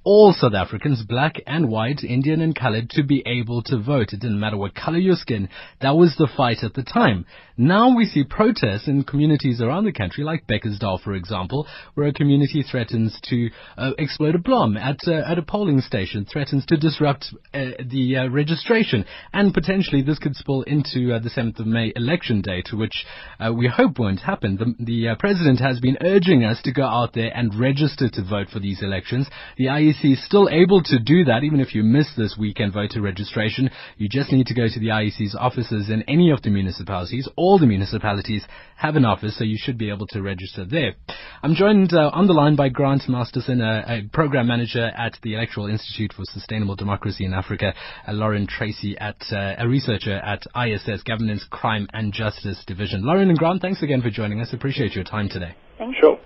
[0.08, 4.14] all South Africans, black and white, Indian and colored, to be able to vote.
[4.14, 5.50] It didn't matter what color your skin.
[5.82, 7.26] That was the fight at the time.
[7.58, 12.12] Now we see protests in communities around the country, like Bekkersdal, for example, where a
[12.14, 16.78] community threatens to uh, explode a bomb at, uh, at a polling station, threatens to
[16.78, 21.66] disrupt uh, the uh, registration, and potentially this could spill into uh, the 7th of
[21.66, 23.04] May election day, to which
[23.40, 24.56] uh, we hope won't happen.
[24.56, 28.48] The, the president has been urging us to go out there and register to vote
[28.50, 29.28] for these elections.
[29.58, 29.68] The
[29.98, 33.70] IEC is still able to do that, even if you miss this weekend voter registration.
[33.96, 37.58] You just need to go to the IEC's offices in any of the municipalities all
[37.58, 38.44] the municipalities
[38.76, 40.94] have an office, so you should be able to register there.
[41.42, 45.34] I'm joined uh, on the line by Grant Masterson, a, a, program manager at the
[45.34, 47.74] Electoral Institute for Sustainable Democracy in Africa,
[48.06, 53.04] uh, Lauren Tracey, at uh, a researcher at ISS Governance, Crime and Justice Division.
[53.04, 54.52] Lauren and Grant, thanks again for joining us.
[54.52, 55.54] Appreciate your time today.
[55.78, 56.00] Thank you.
[56.00, 56.18] Sure.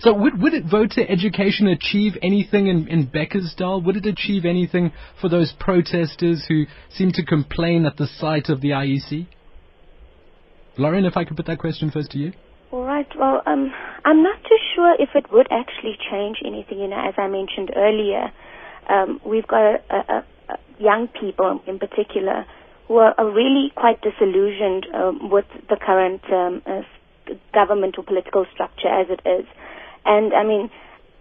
[0.00, 3.84] So would, would it voter education achieve anything in, in Bekkersdal?
[3.84, 8.60] Would it achieve anything for those protesters who seem to complain at the sight of
[8.60, 9.26] the IEC?
[10.78, 12.32] Lauren, if I could put that question first to you.
[12.72, 13.08] All right.
[13.18, 13.72] Well, um,
[14.04, 16.78] I'm not too sure if it would actually change anything.
[16.78, 18.30] You know, as I mentioned earlier,
[18.88, 22.46] um, we've got a, a, a young people in particular
[22.86, 26.82] who are, are really quite disillusioned um, with the current um, uh,
[27.52, 29.46] government or political structure as it is.
[30.04, 30.70] And I mean,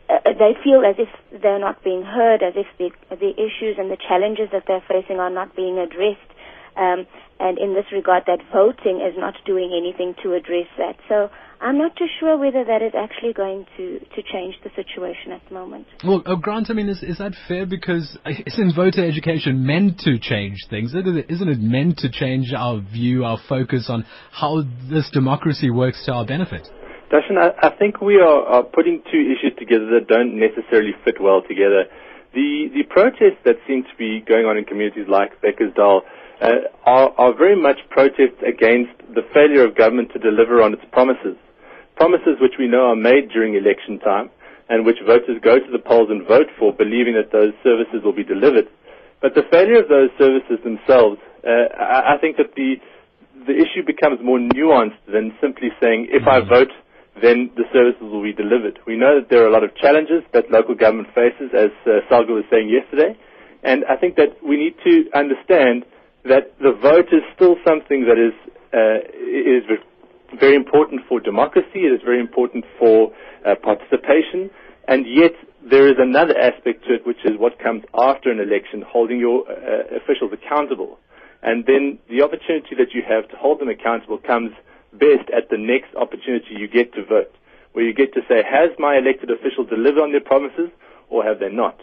[0.09, 1.09] uh, they feel as if
[1.41, 5.19] they're not being heard, as if the, the issues and the challenges that they're facing
[5.19, 6.31] are not being addressed.
[6.75, 7.05] Um,
[7.39, 10.95] and in this regard, that voting is not doing anything to address that.
[11.07, 11.29] So
[11.61, 15.41] I'm not too sure whether that is actually going to, to change the situation at
[15.49, 15.87] the moment.
[16.05, 17.65] Well, oh, Grant, I mean, is, is that fair?
[17.65, 20.95] Because isn't voter education meant to change things?
[20.95, 26.13] Isn't it meant to change our view, our focus on how this democracy works to
[26.13, 26.65] our benefit?
[27.11, 31.19] Darshan, I, I think we are, are putting two issues together that don't necessarily fit
[31.19, 31.85] well together.
[32.33, 36.01] The, the protests that seem to be going on in communities like Bekkersdal
[36.39, 36.47] uh,
[36.85, 41.35] are, are very much protests against the failure of government to deliver on its promises
[41.99, 44.31] promises which we know are made during election time
[44.69, 48.15] and which voters go to the polls and vote for, believing that those services will
[48.15, 48.71] be delivered.
[49.21, 52.79] But the failure of those services themselves, uh, I, I think that the
[53.47, 56.49] the issue becomes more nuanced than simply saying if I mm-hmm.
[56.49, 56.73] vote,
[57.21, 58.79] then the services will be delivered.
[58.85, 62.03] We know that there are a lot of challenges that local government faces, as uh,
[62.11, 63.17] Salga was saying yesterday,
[63.63, 65.83] and I think that we need to understand
[66.23, 68.35] that the vote is still something that is
[68.71, 69.63] uh, is
[70.39, 71.85] very important for democracy.
[71.87, 73.11] It is very important for
[73.45, 74.49] uh, participation.
[74.87, 78.83] And yet, there is another aspect to it, which is what comes after an election,
[78.87, 80.99] holding your uh, officials accountable.
[81.41, 84.51] And then the opportunity that you have to hold them accountable comes
[84.93, 87.33] best at the next opportunity you get to vote,
[87.73, 90.69] where you get to say, has my elected official delivered on their promises
[91.09, 91.79] or have they not?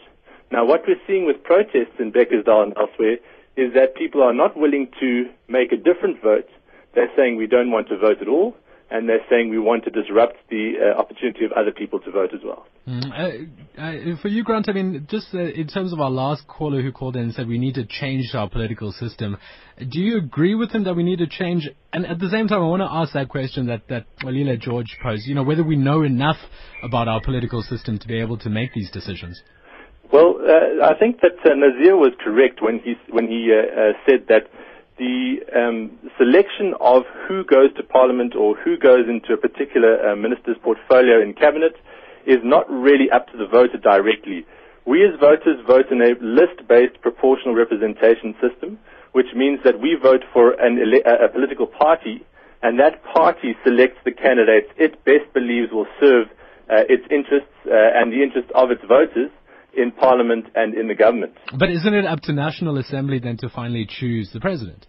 [0.50, 3.18] Now, what we're seeing with protests in Bekkersdal and elsewhere
[3.56, 6.48] is that people are not willing to make a different vote
[6.96, 8.56] they're saying we don't want to vote at all,
[8.90, 12.30] and they're saying we want to disrupt the uh, opportunity of other people to vote
[12.32, 12.66] as well.
[12.88, 16.46] Mm, uh, uh, for you, Grant, I mean, just uh, in terms of our last
[16.48, 19.36] caller who called in and said we need to change our political system,
[19.78, 21.68] do you agree with him that we need to change?
[21.92, 24.96] And at the same time, I want to ask that question that that Xolile George
[25.02, 25.26] posed.
[25.26, 26.38] You know, whether we know enough
[26.82, 29.40] about our political system to be able to make these decisions.
[30.12, 33.50] Well, uh, I think that uh, Nazir was correct when he when he
[34.08, 34.48] said that
[34.98, 40.16] the um, selection of who goes to Parliament or who goes into a particular uh,
[40.16, 41.76] minister's portfolio in cabinet
[42.26, 44.46] is not really up to the voter directly.
[44.86, 48.78] We as voters vote in a list-based proportional representation system,
[49.12, 52.24] which means that we vote for an, a political party,
[52.62, 56.28] and that party selects the candidates it best believes will serve
[56.70, 59.30] uh, its interests uh, and the interests of its voters
[59.76, 61.34] in Parliament and in the government.
[61.58, 64.86] But isn't it up to National Assembly then to finally choose the president?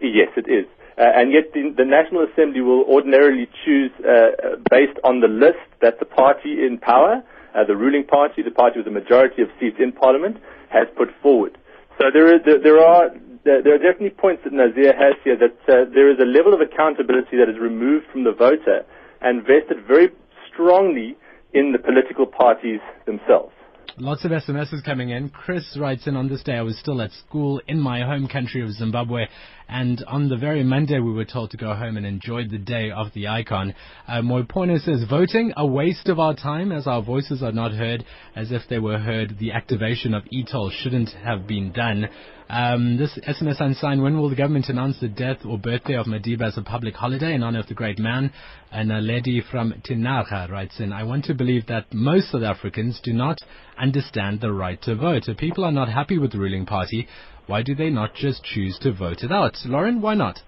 [0.00, 0.66] Yes, it is.
[0.98, 5.64] Uh, and yet the, the, National Assembly will ordinarily choose uh, based on the list
[5.80, 7.22] that the party in power,
[7.54, 10.36] uh, the ruling party, the party with the majority of seats in Parliament,
[10.68, 11.56] has put forward.
[11.98, 13.10] So there, is, there are
[13.44, 16.60] there are definitely points that Nazir has here that uh, there is a level of
[16.60, 18.84] accountability that is removed from the voter
[19.22, 20.08] and vested very
[20.52, 21.16] strongly
[21.54, 23.52] in the political parties themselves.
[23.98, 25.30] Lots of SMSs coming in.
[25.30, 28.62] Chris writes in on this day I was still at school in my home country
[28.62, 29.26] of Zimbabwe,
[29.70, 32.90] and on the very Monday we were told to go home and enjoy the day
[32.90, 33.72] of the icon.
[34.08, 38.04] Uh, Moipoina says voting a waste of our time as our voices are not heard,
[38.34, 39.38] as if they were heard.
[39.38, 42.08] The activation of e-toll shouldn't have been done.
[42.48, 46.48] Um, this SMS unsigned, when will the government announce the death or birthday of Madiba
[46.48, 48.32] as a public holiday in honor of the great man?
[48.72, 53.00] And a lady from Tinarha writes in, I want to believe that most South Africans
[53.04, 53.38] do not
[53.78, 55.28] understand the right to vote.
[55.28, 57.06] If people are not happy with the ruling party,
[57.50, 59.56] why do they not just choose to vote it out?
[59.64, 60.38] Lauren, why not?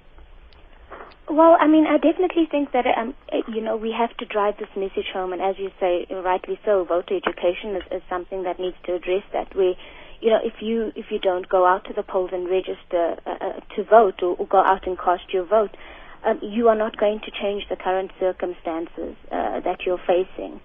[1.29, 3.15] Well, I mean, I definitely think that um,
[3.49, 6.85] you know we have to drive this message home, and as you say, rightly so,
[6.85, 9.57] voter education is, is something that needs to address that.
[9.57, 9.77] We
[10.21, 13.31] you know, if you if you don't go out to the polls and register uh,
[13.31, 15.77] uh, to vote or, or, go out and cast your vote,
[16.25, 20.61] um, you are not going to change the current circumstances uh, that you're facing.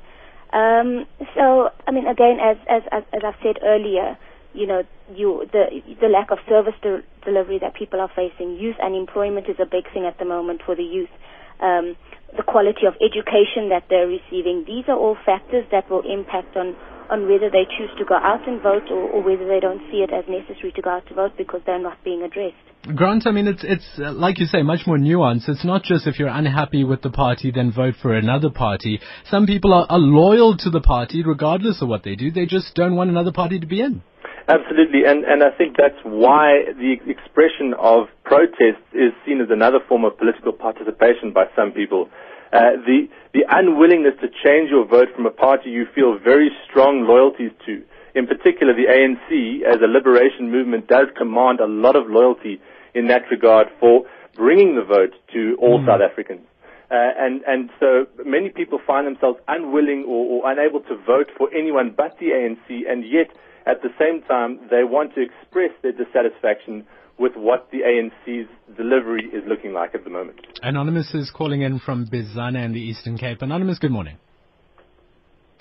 [0.53, 4.17] Um, so, I mean, again, as as as, as I've said earlier,
[4.57, 4.81] you know,
[5.13, 9.57] you the the lack of service de- delivery that people are facing, youth unemployment is
[9.61, 11.13] a big thing at the moment for the youth.
[11.61, 11.95] Um,
[12.35, 14.65] the quality of education that they're receiving.
[14.67, 16.75] These are all factors that will impact on
[17.09, 20.03] on whether they choose to go out and vote or, or, whether they don't see
[20.03, 22.55] it as necessary to go out to vote because they're not being addressed.
[22.95, 25.49] Grant, I mean, it's it's uh, like you say, much more nuanced.
[25.49, 28.99] It's not just if you're unhappy with the party, then vote for another party.
[29.29, 32.31] Some people are, are loyal to the party regardless of what they do.
[32.31, 34.03] They just don't want another party to be in.
[34.47, 39.79] Absolutely, and and I think that's why the expression of protest is seen as another
[39.87, 42.09] form of political participation by some people.
[42.53, 47.05] uh, the the unwillingness to change your vote from a party you feel very strong
[47.05, 47.83] loyalties to.
[48.15, 52.59] In particular, the ANC, as a liberation movement, does command a lot of loyalty
[52.95, 54.05] in that regard for
[54.35, 55.85] bringing the vote to all mm.
[55.85, 56.41] South Africans.
[56.89, 61.53] Uh, and, and so many people find themselves unwilling or, or unable to vote for
[61.53, 63.27] anyone but the ANC, and yet
[63.67, 66.87] at the same time they want to express their dissatisfaction
[67.19, 70.39] with what the ANC's delivery is looking like at the moment.
[70.61, 73.41] Anonymous is calling in from Bizana in the Eastern Cape.
[73.41, 74.17] Anonymous, good morning.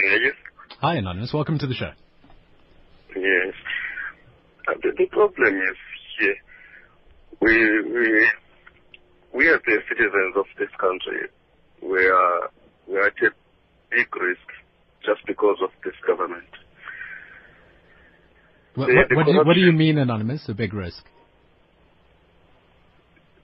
[0.03, 0.35] Yes.
[0.81, 1.33] Hi, Anonymous.
[1.33, 1.93] Welcome to the show.
[3.17, 3.55] Yes.
[4.69, 5.77] Uh, the, the, problem is
[6.19, 6.37] here,
[7.41, 8.31] we, we,
[9.33, 11.29] we as the citizens of this country,
[11.83, 12.51] we are,
[12.87, 13.31] we are at a
[13.91, 14.47] big risk
[15.03, 16.49] just because of this government.
[18.77, 21.03] What, what, what, do, you, what do you mean, Anonymous, a big risk?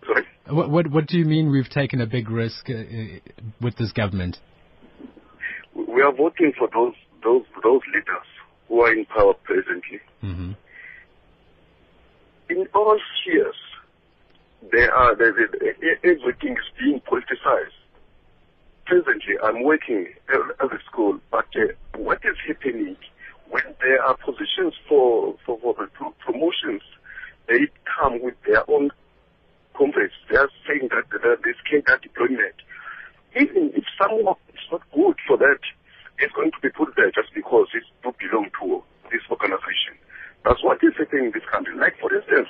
[0.05, 0.27] Sorry?
[0.51, 3.93] What, what, what do you mean we've taken a big risk uh, uh, with this
[3.93, 4.37] government?
[5.75, 8.27] We are voting for those those those leaders
[8.69, 10.01] who are in power presently.
[10.23, 10.53] Mm-hmm.
[12.51, 13.55] In all spheres,
[14.71, 15.33] there are there,
[16.05, 17.79] everything is being politicized.
[18.85, 22.97] Presently, I'm working at a school, but uh, what is happening
[23.53, 26.83] when there are positions for for, for promotions?
[27.49, 28.91] They come with their own
[29.77, 30.15] comrades.
[30.31, 32.57] They are saying that, scale that deployment.
[33.37, 35.61] Even if someone is not good for that,
[36.19, 40.01] it's going to be put there just because it do belong to this organization.
[40.45, 41.77] That's what is happening in this country.
[41.77, 42.49] Like, for instance,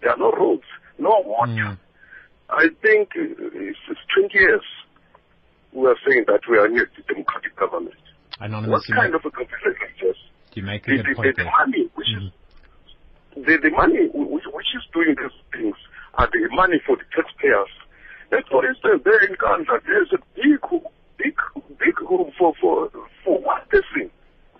[0.00, 1.52] there are no roads, no water.
[1.52, 1.78] Mm.
[2.50, 4.62] I think it's, it's 20 years
[5.72, 7.94] we are saying that we are near the democratic government.
[8.40, 10.16] Anonymous, what kind of a government is this?
[10.54, 12.26] You make a the, good point the, the money which mm-hmm.
[12.26, 15.76] is the, the money which, which is doing these things
[16.14, 17.68] are the money for the taxpayers.
[18.32, 20.60] And for instance, there in Ghana, there's a big,
[21.18, 21.36] big,
[21.78, 22.90] big room for, for,
[23.24, 24.10] for what this thing.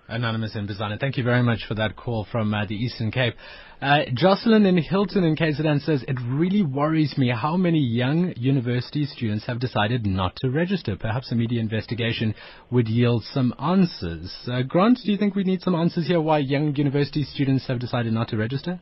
[0.09, 1.01] Anonymous in Bizana.
[1.01, 3.35] Thank you very much for that call from uh, the Eastern Cape.
[3.83, 9.05] Uh, Jocelyn in Hilton in KZN says, It really worries me how many young university
[9.05, 10.97] students have decided not to register.
[10.97, 12.35] Perhaps a media investigation
[12.71, 14.33] would yield some answers.
[14.47, 17.81] Uh, Grant, do you think we need some answers here why young university students have
[17.81, 18.81] decided not to register?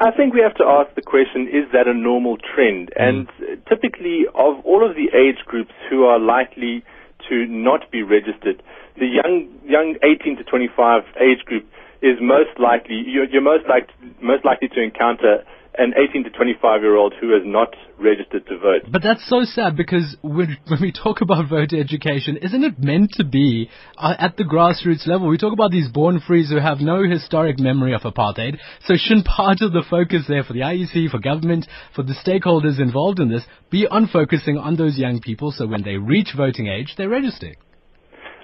[0.00, 2.90] I think we have to ask the question, is that a normal trend?
[2.98, 3.08] Mm.
[3.08, 3.28] And
[3.68, 6.84] typically, of all of the age groups who are likely
[7.30, 8.62] to not be registered,
[8.98, 11.64] the young, young 18 to 25 age group
[12.02, 13.88] is most likely, you're, you're most, like,
[14.20, 15.44] most likely to encounter
[15.78, 18.90] an 18 to 25 year old who has not registered to vote.
[18.90, 23.12] But that's so sad because when, when we talk about voter education, isn't it meant
[23.14, 25.28] to be uh, at the grassroots level?
[25.28, 28.58] We talk about these born frees who have no historic memory of apartheid.
[28.84, 32.80] So shouldn't part of the focus there for the IEC, for government, for the stakeholders
[32.80, 36.66] involved in this be on focusing on those young people so when they reach voting
[36.66, 37.54] age, they register?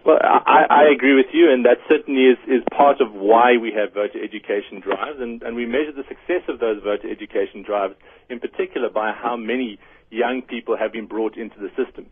[0.07, 3.73] Well, I, I agree with you, and that certainly is, is part of why we
[3.75, 7.97] have voter education drives, and, and we measure the success of those voter education drives
[8.31, 12.07] in particular by how many young people have been brought into the system.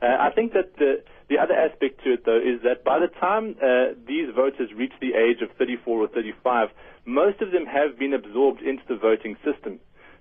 [0.00, 3.10] Uh, I think that the, the other aspect to it, though, is that by the
[3.18, 6.68] time uh, these voters reach the age of 34 or 35,
[7.06, 9.80] most of them have been absorbed into the voting system.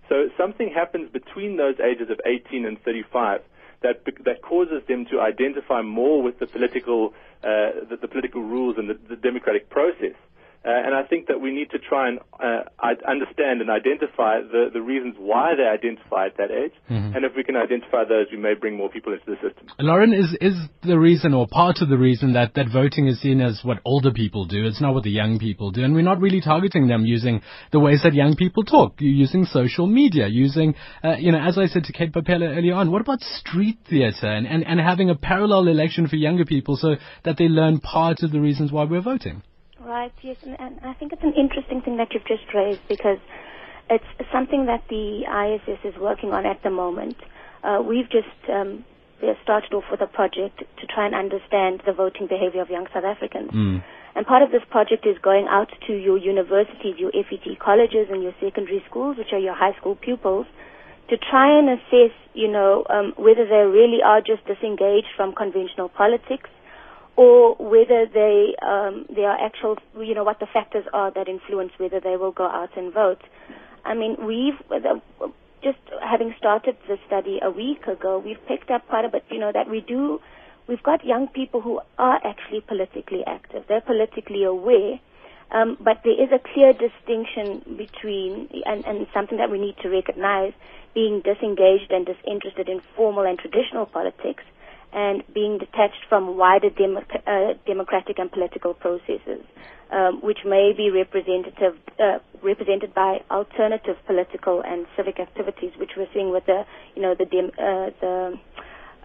[0.10, 3.42] So something happens between those ages of 18 and 35
[3.82, 7.14] that that causes them to identify more with the political
[7.44, 10.14] uh, the, the, political rules and the, the democratic process.
[10.64, 12.62] Uh, and I think that we need to try and uh,
[13.08, 16.74] understand and identify the, the reasons why they identify at that age.
[16.88, 17.16] Mm-hmm.
[17.16, 19.68] And if we can identify those, we may bring more people into the system.
[19.80, 23.42] Lauren, is, is the reason or part of the reason that, that voting is seen
[23.42, 24.68] as what older people do?
[24.68, 25.84] It's not what the young people do.
[25.84, 29.88] And we're not really targeting them using the ways that young people talk, using social
[29.88, 33.22] media, using, uh, you know, as I said to Kate Bapela earlier on, what about
[33.22, 37.46] street theater and, and, and having a parallel election for younger people so that they
[37.46, 39.42] learn part of the reasons why we're voting?
[39.82, 43.18] Right, yes, and, I think it's an interesting thing that you've just raised because
[43.90, 47.18] it's something that the ISS is working on at the moment.
[47.64, 48.86] Uh, we've just um,
[49.42, 53.04] started off with a project to try and understand the voting behavior of young South
[53.04, 53.50] Africans.
[53.52, 53.84] Mm.
[54.14, 58.22] And part of this project is going out to your universities, your FET colleges, and
[58.22, 60.46] your secondary schools, which are your high school pupils,
[61.10, 65.90] to try and assess, you know, um, whether they really are just disengaged from conventional
[65.90, 66.50] politics
[67.16, 71.72] or whether they um, there are actual, you know, what the factors are that influence
[71.78, 73.22] whether they will go out and vote.
[73.84, 74.56] I mean, we've
[75.64, 79.40] just having started the study a week ago, we've picked up quite a bit, you
[79.40, 80.20] know, that we do.
[80.68, 83.66] We've got young people who are actually politically active.
[83.68, 85.00] They're politically aware.
[85.52, 89.90] Um, but there is a clear distinction between, and, and something that we need to
[89.90, 90.54] recognize,
[90.94, 94.44] being disengaged and disinterested in formal and traditional politics
[94.94, 99.44] and being detached from wider dem- uh, democratic and political processes,
[99.92, 106.10] um, which may be representative, uh, represented by alternative political and civic activities, which we're
[106.14, 106.66] seeing with the,
[106.96, 108.40] you know, the, dem- uh, the,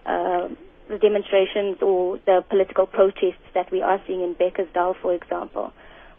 [0.05, 0.47] uh,
[0.89, 5.71] the demonstrations or the political protests that we are seeing in Bekkersdal, for example.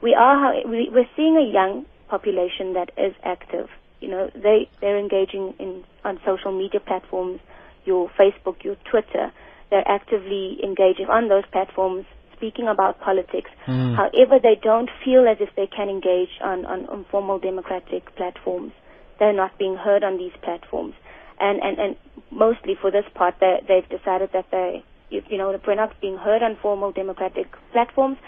[0.02, 3.68] We are, we, we're seeing a young population that is active.
[4.00, 7.40] You know, they, they're engaging in, on social media platforms,
[7.84, 9.32] your Facebook, your Twitter,
[9.70, 12.06] they're actively engaging on those platforms,
[12.36, 13.50] speaking about politics.
[13.66, 13.96] Mm.
[13.96, 18.72] However, they don't feel as if they can engage on, on, on formal democratic platforms.
[19.18, 20.94] They're not being heard on these platforms.
[21.40, 21.96] And, and, and
[22.30, 26.16] mostly for this part, they, they've decided that they, you know, if we're not being
[26.16, 28.18] heard on formal democratic platforms,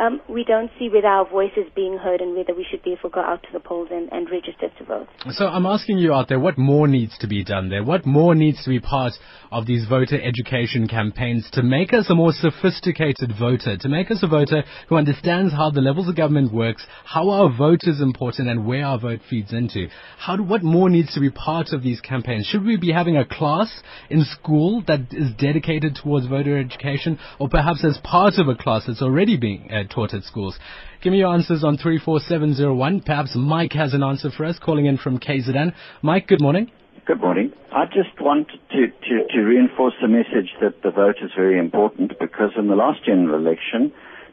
[0.00, 3.10] um, we don't see whether our voice is being heard and whether we should therefore
[3.10, 5.06] go out to the polls and, and register to vote.
[5.32, 7.84] So I'm asking you out there, what more needs to be done there?
[7.84, 9.12] What more needs to be part
[9.52, 14.22] of these voter education campaigns to make us a more sophisticated voter, to make us
[14.22, 18.48] a voter who understands how the levels of government works, how our vote is important
[18.48, 19.88] and where our vote feeds into?
[20.18, 22.46] How do, what more needs to be part of these campaigns?
[22.46, 27.50] Should we be having a class in school that is dedicated towards voter education or
[27.50, 30.58] perhaps as part of a class that's already being uh, taught at schools.
[31.02, 33.02] Give me your answers on 34701.
[33.02, 35.74] Perhaps Mike has an answer for us, calling in from KZN.
[36.02, 36.70] Mike, good morning.
[37.06, 37.52] Good morning.
[37.72, 42.18] I just wanted to, to, to reinforce the message that the vote is very important
[42.20, 43.92] because in the last general election,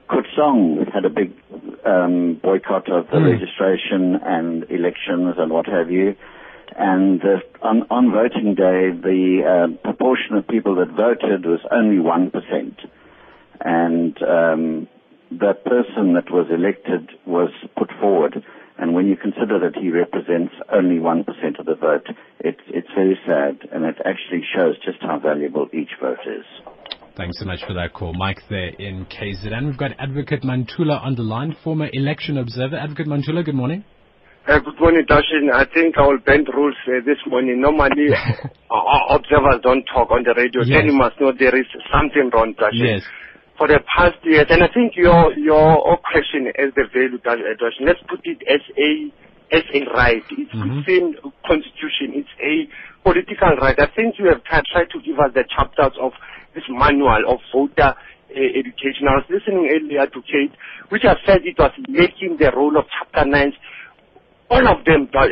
[0.09, 1.33] Khutsong had a big
[1.85, 3.31] um, boycott of the mm.
[3.31, 6.15] registration and elections and what have you.
[6.77, 11.97] And uh, on, on voting day, the uh, proportion of people that voted was only
[11.97, 12.31] 1%.
[13.59, 14.87] And um,
[15.31, 18.43] the person that was elected was put forward.
[18.77, 21.25] And when you consider that he represents only 1%
[21.59, 22.05] of the vote,
[22.39, 26.45] it, it's very sad and it actually shows just how valuable each vote is.
[27.17, 28.13] Thanks so much for that call.
[28.13, 29.65] Mike there in KZN.
[29.65, 32.77] We've got Advocate Mantula on the line, former election observer.
[32.77, 33.83] Advocate Mantula, good morning.
[34.47, 35.51] Uh, good morning, Darshan.
[35.51, 37.59] I think I will bend rules uh, this morning.
[37.59, 38.13] Normally,
[39.09, 40.61] observers don't talk on the radio.
[40.63, 40.77] Yes.
[40.77, 43.01] Then you must know there is something wrong, Darshan.
[43.01, 43.01] Yes
[43.57, 44.45] for the past years.
[44.49, 49.11] And I think your your question as the value adoption, let's put it as a
[49.55, 50.23] as a right.
[50.31, 50.77] It's mm-hmm.
[50.77, 52.15] within constitution.
[52.21, 52.69] It's a
[53.03, 53.79] political right.
[53.79, 56.11] I think you have tried, tried to give us the chapters of
[56.53, 59.07] this manual of voter uh, education.
[59.07, 60.51] I was listening earlier to Kate,
[60.89, 63.53] which I said it was making the role of chapter 9
[64.49, 65.27] all of them uh,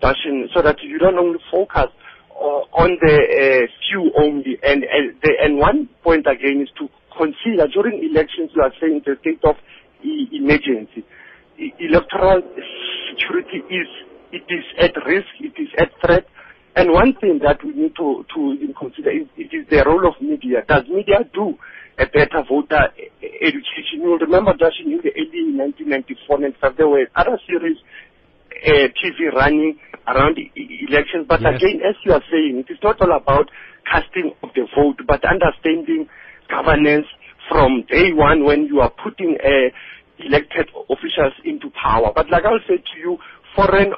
[0.00, 1.88] Darshan, so that you don't only focus
[2.30, 4.58] uh, on the uh, few only.
[4.62, 9.02] And, and, the, and one point again is to consider during elections, you are saying
[9.04, 9.56] the state of
[10.02, 11.04] emergency.
[11.58, 12.42] electoral
[13.10, 13.88] security is
[14.32, 16.26] it is at risk, it is at threat.
[16.74, 20.14] And one thing that we need to, to consider is it is the role of
[20.22, 20.64] media.
[20.66, 21.58] Does media do
[21.98, 22.88] a better voter
[23.20, 24.00] education?
[24.00, 27.76] You'll remember that in the early 1994 and there were other series
[28.64, 31.26] uh, TV running around elections.
[31.28, 31.60] But yes.
[31.60, 33.50] again, as you are saying, it is not all about
[33.84, 36.08] casting of the vote, but understanding
[36.52, 37.06] governance
[37.48, 39.68] from day one when you are putting uh,
[40.20, 42.12] elected officials into power.
[42.14, 43.18] But like I say to you,
[43.56, 43.92] foreign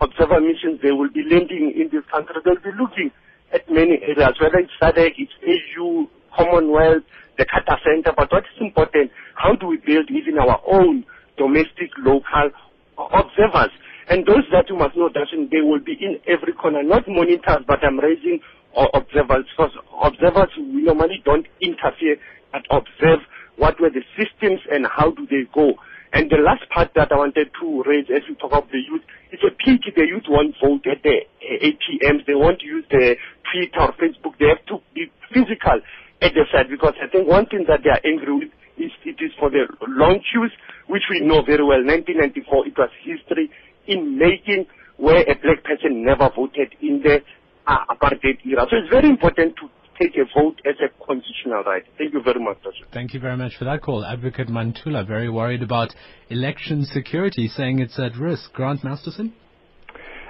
[0.00, 2.36] observer missions, they will be landing in this country.
[2.44, 3.10] They'll be looking
[3.52, 7.04] at many areas, whether it's SADC, it's AU, Commonwealth,
[7.38, 8.12] the Carter Center.
[8.16, 11.04] But what is important, how do we build even our own
[11.36, 12.50] domestic, local
[12.98, 13.72] observers?
[14.08, 17.62] And those that you must know, that they will be in every corner, not monitors,
[17.66, 18.40] but I'm raising
[18.76, 22.16] observers, because observers we normally don't interfere,
[22.52, 23.20] but observe
[23.56, 25.74] what were the systems and how do they go.
[26.12, 29.02] And the last part that I wanted to raise as we talk about the youth,
[29.30, 32.26] it's a pity the youth won't vote at the ATMs.
[32.26, 33.14] They won't use the
[33.46, 34.34] Twitter or Facebook.
[34.38, 35.78] They have to be physical
[36.22, 39.22] at the site because I think one thing that they are angry with is it
[39.22, 40.50] is for the long queues,
[40.88, 41.78] which we know very well.
[41.78, 43.50] 1994, it was history
[43.86, 44.66] in making
[44.96, 47.22] where a black person never voted in the
[47.70, 48.66] uh, apartheid era.
[48.70, 49.68] So it's very important to
[50.00, 51.84] take a vote as a constitutional right.
[51.98, 52.90] Thank you very much, Tasha.
[52.92, 54.04] Thank you very much for that call.
[54.04, 55.94] Advocate Mantula, very worried about
[56.30, 58.52] election security, saying it's at risk.
[58.52, 59.34] Grant Masterson?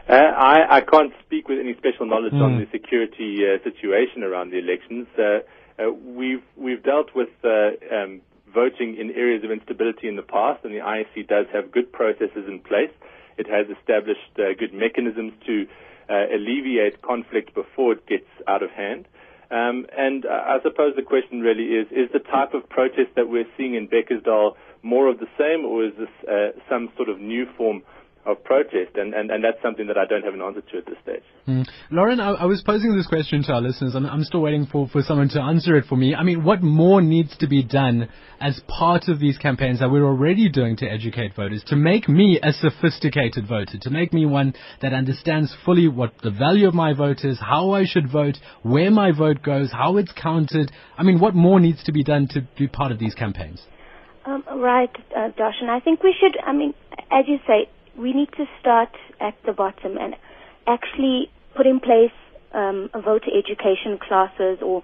[0.09, 2.43] Uh, I, I, can't speak with any special knowledge mm.
[2.43, 2.61] on hmm.
[2.61, 5.07] the security uh, situation around the elections.
[5.17, 5.23] Uh,
[5.79, 8.21] uh we've we've dealt with uh, um,
[8.53, 12.49] voting in areas of instability in the past, and the IEC does have good processes
[12.49, 12.91] in place.
[13.39, 15.67] It has established uh, good mechanisms to
[16.15, 19.07] alleviate conflict before it gets out of hand.
[19.51, 23.29] Um, and uh, I suppose the question really is, is the type of protest that
[23.29, 24.53] we're seeing in Bekkersdal
[24.83, 27.83] more of the same, or is this uh, some sort of new form
[28.27, 30.87] of protest, and, and, and that's something that I don't have an answer to at
[30.87, 31.23] this stage.
[31.49, 31.67] Mm.
[31.91, 33.95] Lauren, I, I, was posing this question to our listeners.
[33.95, 36.15] I'm, I'm still waiting for, for someone to answer it for me.
[36.15, 40.05] I mean, what more needs to be done as part of these campaigns that we're
[40.05, 44.53] already doing to educate voters, to make me a sophisticated voter, to make me one
[44.83, 48.91] that understands fully what the value of my vote is, how I should vote, where
[48.91, 50.71] my vote goes, how it's counted?
[50.99, 53.63] I mean, what more needs to be done to be part of these campaigns?
[54.27, 56.75] Um, right, uh, and I think we should, I mean,
[57.11, 60.15] as you say, we need to start at the bottom and
[60.67, 62.13] actually put in place
[62.53, 64.83] um, voter education classes or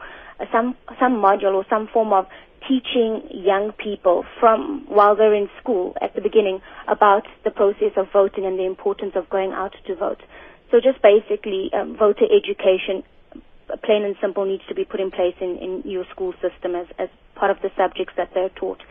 [0.53, 2.27] some some module or some form of
[2.69, 8.07] teaching young people from while they're in school at the beginning about the process of
[8.13, 10.21] voting and the importance of going out to vote.
[10.71, 13.05] So just basically, um, voter education,
[13.85, 16.87] plain and simple, needs to be put in place in, in your school system as,
[16.99, 18.83] as part of the subjects that they're taught.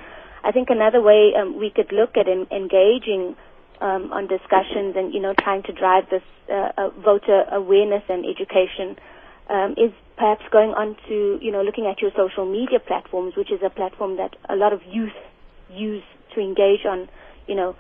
[0.44, 3.36] I think another way um, we could look at in, engaging
[3.82, 8.26] um, on discussions and you know trying to drive this uh, uh, voter awareness and
[8.26, 8.96] education
[9.50, 13.52] um, is perhaps going on to you know looking at your social media platforms, which
[13.52, 15.16] is a platform that a lot of youth
[15.70, 16.04] use
[16.34, 17.08] to engage on
[17.48, 17.76] you know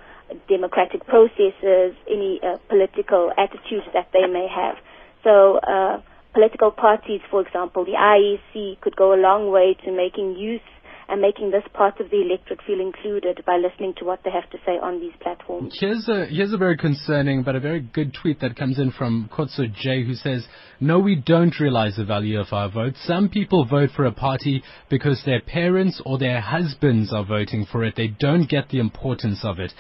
[0.50, 4.76] democratic processes, any uh, political attitudes that they may have.
[5.24, 5.58] So.
[5.60, 6.02] Uh,
[6.36, 10.60] political parties, for example, the IEC could go a long way to making youth
[11.08, 14.50] and making this part of the electorate feel included by listening to what they have
[14.50, 15.76] to say on these platforms.
[15.80, 19.30] Here's a here's a very concerning but a very good tweet that comes in from
[19.32, 20.48] Kotso J who says,
[20.80, 22.96] "No, we don't realize the value of our vote.
[23.04, 27.84] Some people vote for a party because their parents or their husbands are voting for
[27.84, 27.96] it.
[27.96, 29.74] They don't get the importance of it."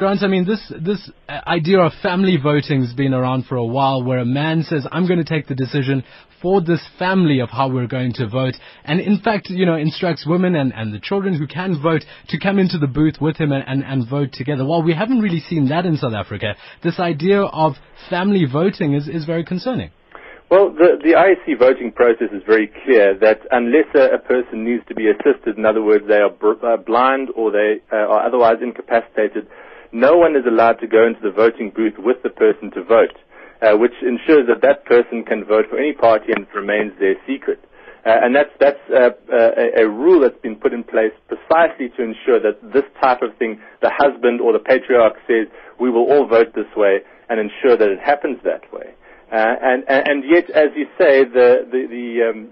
[0.00, 4.02] Grant, I mean, this this idea of family voting has been around for a while,
[4.02, 6.04] where a man says, "I'm going to take the decision
[6.42, 10.26] for this family of how we're going to vote," and in fact, you know, instructs
[10.26, 13.52] women and, and the children who can vote to come into the booth with him
[13.52, 14.64] and, and, and vote together.
[14.64, 17.74] While we haven't really seen that in South Africa, this idea of
[18.08, 19.90] family voting is, is very concerning.
[20.50, 24.82] Well, the, the IEC voting process is very clear that unless a, a person needs
[24.88, 28.56] to be assisted, in other words, they are uh, blind or they uh, are otherwise
[28.60, 29.46] incapacitated,
[29.92, 33.14] no one is allowed to go into the voting booth with the person to vote,
[33.62, 37.14] uh, which ensures that that person can vote for any party and it remains their
[37.26, 37.62] secret.
[38.04, 42.02] Uh, and that's that's uh, uh a, rule that's been put in place precisely to
[42.02, 45.46] ensure that this type of thing, the husband or the patriarch says,
[45.78, 48.94] we will all vote this way, and ensure that it happens that way.
[49.30, 52.48] Uh, and, and, yet, as you say, the the the, um,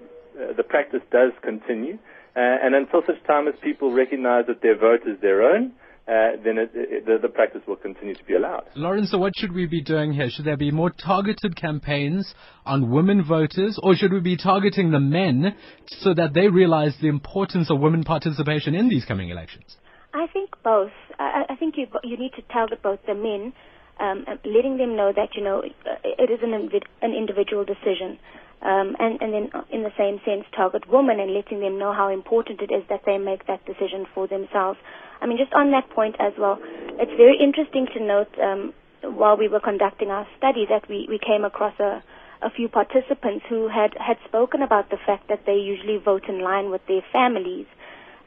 [0.54, 1.98] the practice does continue,
[2.36, 5.72] and until such time as people recognise that their vote is their own,
[6.08, 8.64] uh, then it, it, the, the, practice will continue to be allowed.
[8.74, 10.30] Lawrence, so what should we be doing here?
[10.30, 12.34] Should there be more targeted campaigns
[12.64, 15.54] on women voters, or should we be targeting the men
[15.86, 19.76] so that they realize the importance of women participation in these coming elections?
[20.14, 20.92] I think both.
[21.18, 23.52] I, I think you you need to target both the men,
[24.00, 26.54] um, letting them know that you know it is an
[27.02, 28.18] an individual decision.
[28.60, 32.08] Um, and, and then in the same sense target women and letting them know how
[32.08, 34.78] important it is that they make that decision for themselves.
[35.20, 36.58] I mean, just on that point as well,
[36.98, 41.18] it's very interesting to note um, while we were conducting our study that we, we
[41.18, 42.02] came across a,
[42.42, 46.42] a few participants who had, had spoken about the fact that they usually vote in
[46.42, 47.66] line with their families.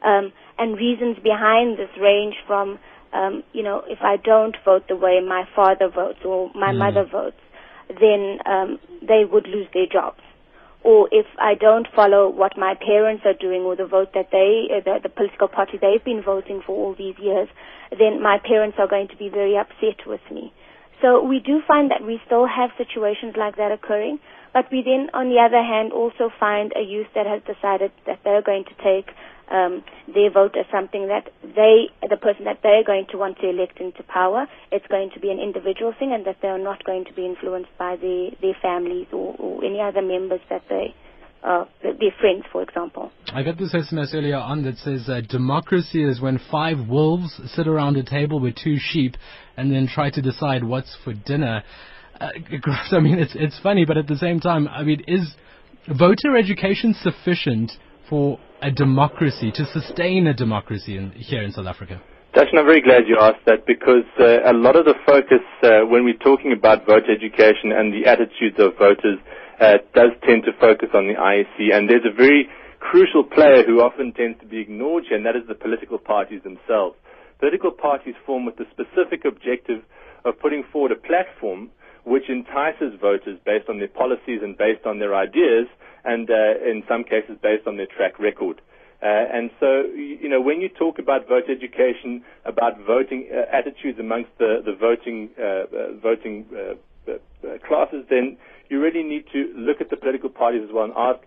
[0.04, 2.78] Um, and reasons behind this range from,
[3.12, 6.78] um, you know, if I don't vote the way my father votes or my mm.
[6.78, 7.36] mother votes,
[7.88, 10.21] then um, they would lose their jobs
[10.84, 14.66] or if I don't follow what my parents are doing or the vote that they,
[14.70, 17.48] uh, the, the political party they've been voting for all these years,
[17.90, 20.52] then my parents are going to be very upset with me.
[21.00, 24.18] So we do find that we still have situations like that occurring,
[24.54, 28.20] but we then, on the other hand, also find a youth that has decided that
[28.24, 29.10] they're going to take
[29.50, 33.50] um, their vote as something that they, the person that they're going to want to
[33.50, 36.84] elect into power, it's going to be an individual thing, and that they are not
[36.84, 40.94] going to be influenced by their their families or, or any other members that they.
[41.44, 43.10] Uh, their friends, for example.
[43.32, 47.66] I got this SMS earlier on that says uh, democracy is when five wolves sit
[47.66, 49.16] around a table with two sheep
[49.56, 51.64] and then try to decide what's for dinner.
[52.20, 52.28] Uh,
[52.92, 55.34] I mean, it's it's funny, but at the same time, I mean, is
[55.88, 57.72] voter education sufficient
[58.08, 62.00] for a democracy, to sustain a democracy in, here in South Africa?
[62.34, 65.84] Darshan, I'm very glad you asked that because uh, a lot of the focus uh,
[65.84, 69.20] when we're talking about voter education and the attitudes of voters
[69.60, 72.48] uh, does tend to focus on the IEC, and there's a very
[72.80, 76.42] crucial player who often tends to be ignored here, and that is the political parties
[76.42, 76.96] themselves.
[77.38, 79.82] Political parties form with the specific objective
[80.24, 81.70] of putting forward a platform
[82.04, 85.66] which entices voters based on their policies and based on their ideas,
[86.04, 86.34] and uh,
[86.64, 88.60] in some cases based on their track record.
[89.02, 93.98] Uh, and so, you know, when you talk about vote education, about voting uh, attitudes
[93.98, 96.74] amongst the, the voting, uh, uh voting uh,
[97.66, 98.36] classes, then
[98.68, 101.18] you really need to look at the political parties as well and ask,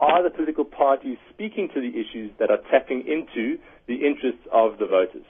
[0.00, 4.78] are the political parties speaking to the issues that are tapping into the interests of
[4.78, 5.26] the voters?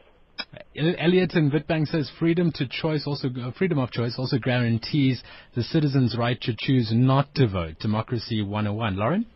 [0.77, 5.23] Elliot and Witbank says freedom to choice also freedom of choice also guarantees
[5.55, 7.79] the citizen's right to choose not to vote.
[7.81, 8.97] Democracy 101.
[8.97, 9.27] Lauren?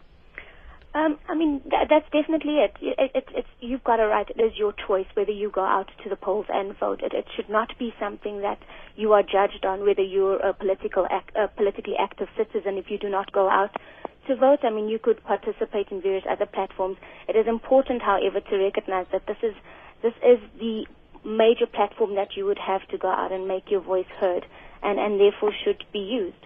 [0.94, 2.76] Um, I mean, that, that's definitely it.
[2.80, 3.24] It, it.
[3.34, 4.30] It's you've got a right.
[4.30, 7.00] It is your choice whether you go out to the polls and vote.
[7.02, 8.58] It, it should not be something that
[8.94, 12.98] you are judged on whether you're a political act, a politically active citizen if you
[12.98, 13.74] do not go out
[14.28, 14.60] to vote.
[14.62, 16.98] I mean, you could participate in various other platforms.
[17.28, 19.54] It is important, however, to recognize that this is
[20.04, 20.84] this is the
[21.24, 24.44] major platform that you would have to go out and make your voice heard,
[24.82, 26.36] and and therefore should be used.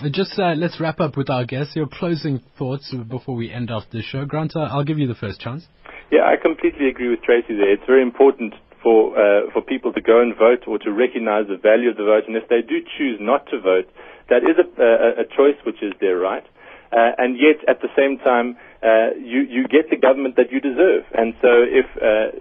[0.00, 1.74] Uh, just uh, let's wrap up with our guests.
[1.74, 4.24] Your closing thoughts before we end off the show.
[4.24, 5.66] Grant, uh, I'll give you the first chance.
[6.12, 7.72] Yeah, I completely agree with Tracey there.
[7.72, 11.58] It's very important for uh, for people to go and vote or to recognize the
[11.58, 12.24] value of the vote.
[12.28, 13.90] And if they do choose not to vote,
[14.30, 16.46] that is a, a, a choice which is their right.
[16.92, 20.60] Uh, and yet, at the same time, uh, you you get the government that you
[20.60, 21.04] deserve.
[21.14, 21.86] And so, if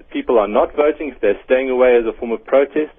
[0.10, 2.92] people are not voting, if they're staying away as a form of protest,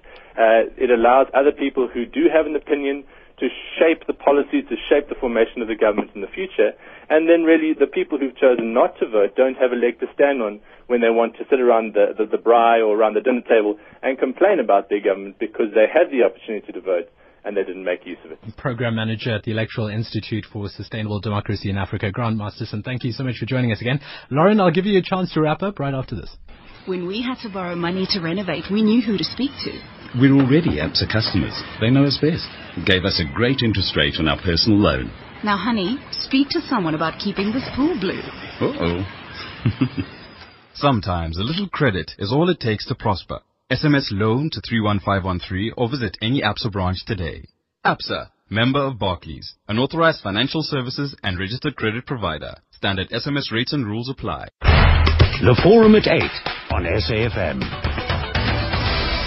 [0.79, 3.03] it allows other people who do have an opinion
[3.39, 6.71] to shape the policy, to shape the formation of the government in the future.
[7.09, 10.07] And then really the people who've chosen not to vote don't have a leg to
[10.13, 13.41] stand on when they want to sit around the, the, the or around the dinner
[13.41, 17.09] table and complain about their government because they had the opportunity to vote
[17.45, 18.39] and they didn't make use of it.
[18.57, 22.83] Program Manager at the Electoral Institute for Sustainable Democracy in Africa, Grant Masterson.
[22.83, 23.99] Thank you so much for joining us again.
[24.29, 26.35] Lauren, I'll give you a chance to wrap up right after this.
[26.85, 29.71] When we had to borrow money to renovate, we knew who to speak to.
[30.19, 31.59] We're already ABSA customers.
[31.79, 32.47] They know us best.
[32.85, 35.11] Gave us a great interest rate on our personal loan.
[35.43, 38.21] Now, honey, speak to someone about keeping this pool blue.
[38.61, 39.05] Uh-oh.
[40.73, 43.39] Sometimes a little credit is all it takes to prosper.
[43.73, 47.43] SMS loan to 31513 or visit any ABSA branch today.
[47.83, 52.53] ABSA, member of Barclays, an authorized financial services and registered credit provider.
[52.71, 54.49] Standard SMS rates and rules apply.
[54.61, 56.21] The Forum at 8
[56.71, 57.92] on SAFM.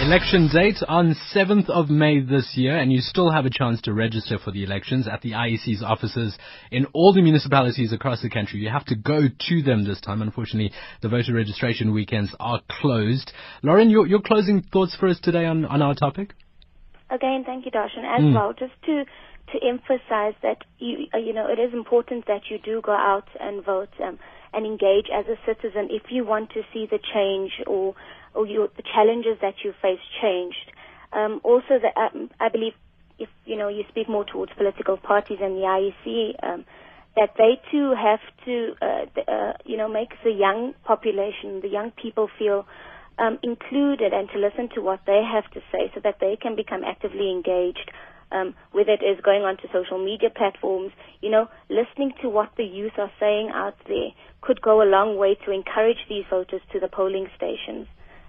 [0.03, 3.95] Election date on 7th of May this year, and you still have a chance to
[3.95, 6.37] register for the elections at the IEC's offices
[6.71, 8.61] in all the municipalities across the country.
[8.61, 10.21] You have to go to them this time.
[10.21, 10.71] Unfortunately,
[11.01, 13.33] the voter registration weekends are closed.
[13.63, 16.35] Lauren, your, your closing thoughts for us today on, on our topic?
[17.09, 18.05] Again, thank you, Darshan.
[18.05, 18.35] As mm.
[18.35, 19.05] well, just to
[19.53, 23.65] to emphasize that you you know it is important that you do go out and
[23.65, 24.19] vote um,
[24.53, 27.95] and engage as a citizen if you want to see the change or
[28.37, 30.71] or your, the challenges that you face changed.
[31.13, 32.75] Um, also, the, um, I believe
[33.19, 36.65] if you know you speak more towards political parties and the IEC, um,
[37.17, 41.91] that they too have to uh, uh, you know make the young population, the young
[41.93, 42.67] people feel
[43.19, 46.57] um, included and to listen to what they have to say, so that they can
[46.57, 47.91] become actively engaged.
[48.33, 50.91] Um, whether it is going onto social media platforms,
[51.23, 54.11] you know, listening to what the youth are saying out there
[54.41, 57.87] could go a long way to encourage these voters to the polling stations.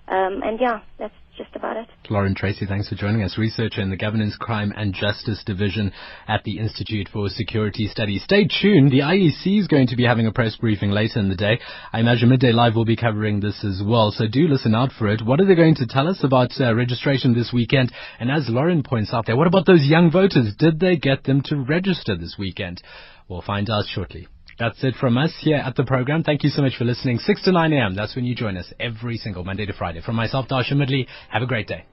[0.07, 1.87] Um, and yeah, that's just about it.
[2.09, 3.37] Lauren Tracey, thanks for joining us.
[3.37, 5.91] Researcher in the Governance, Crime and Justice Division
[6.27, 8.23] at the Institute for Security Studies.
[8.23, 8.91] Stay tuned.
[8.91, 11.59] The IEC is going to be having a press briefing later in the day.
[11.93, 14.11] I imagine Midday Live will be covering this as well.
[14.11, 15.21] So do listen out for it.
[15.23, 17.91] What are they going to tell us about uh, registration this weekend?
[18.19, 20.55] And as Lauren points out there, what about those young voters?
[20.57, 22.81] Did they get them to register this weekend?
[23.27, 24.27] We'll find out shortly.
[24.59, 26.23] That's it from us here at the program.
[26.23, 27.19] Thank you so much for listening.
[27.19, 27.95] 6 to 9 a.m.
[27.95, 30.01] That's when you join us every single Monday to Friday.
[30.01, 31.85] From myself, Darshan Midley, have a great day.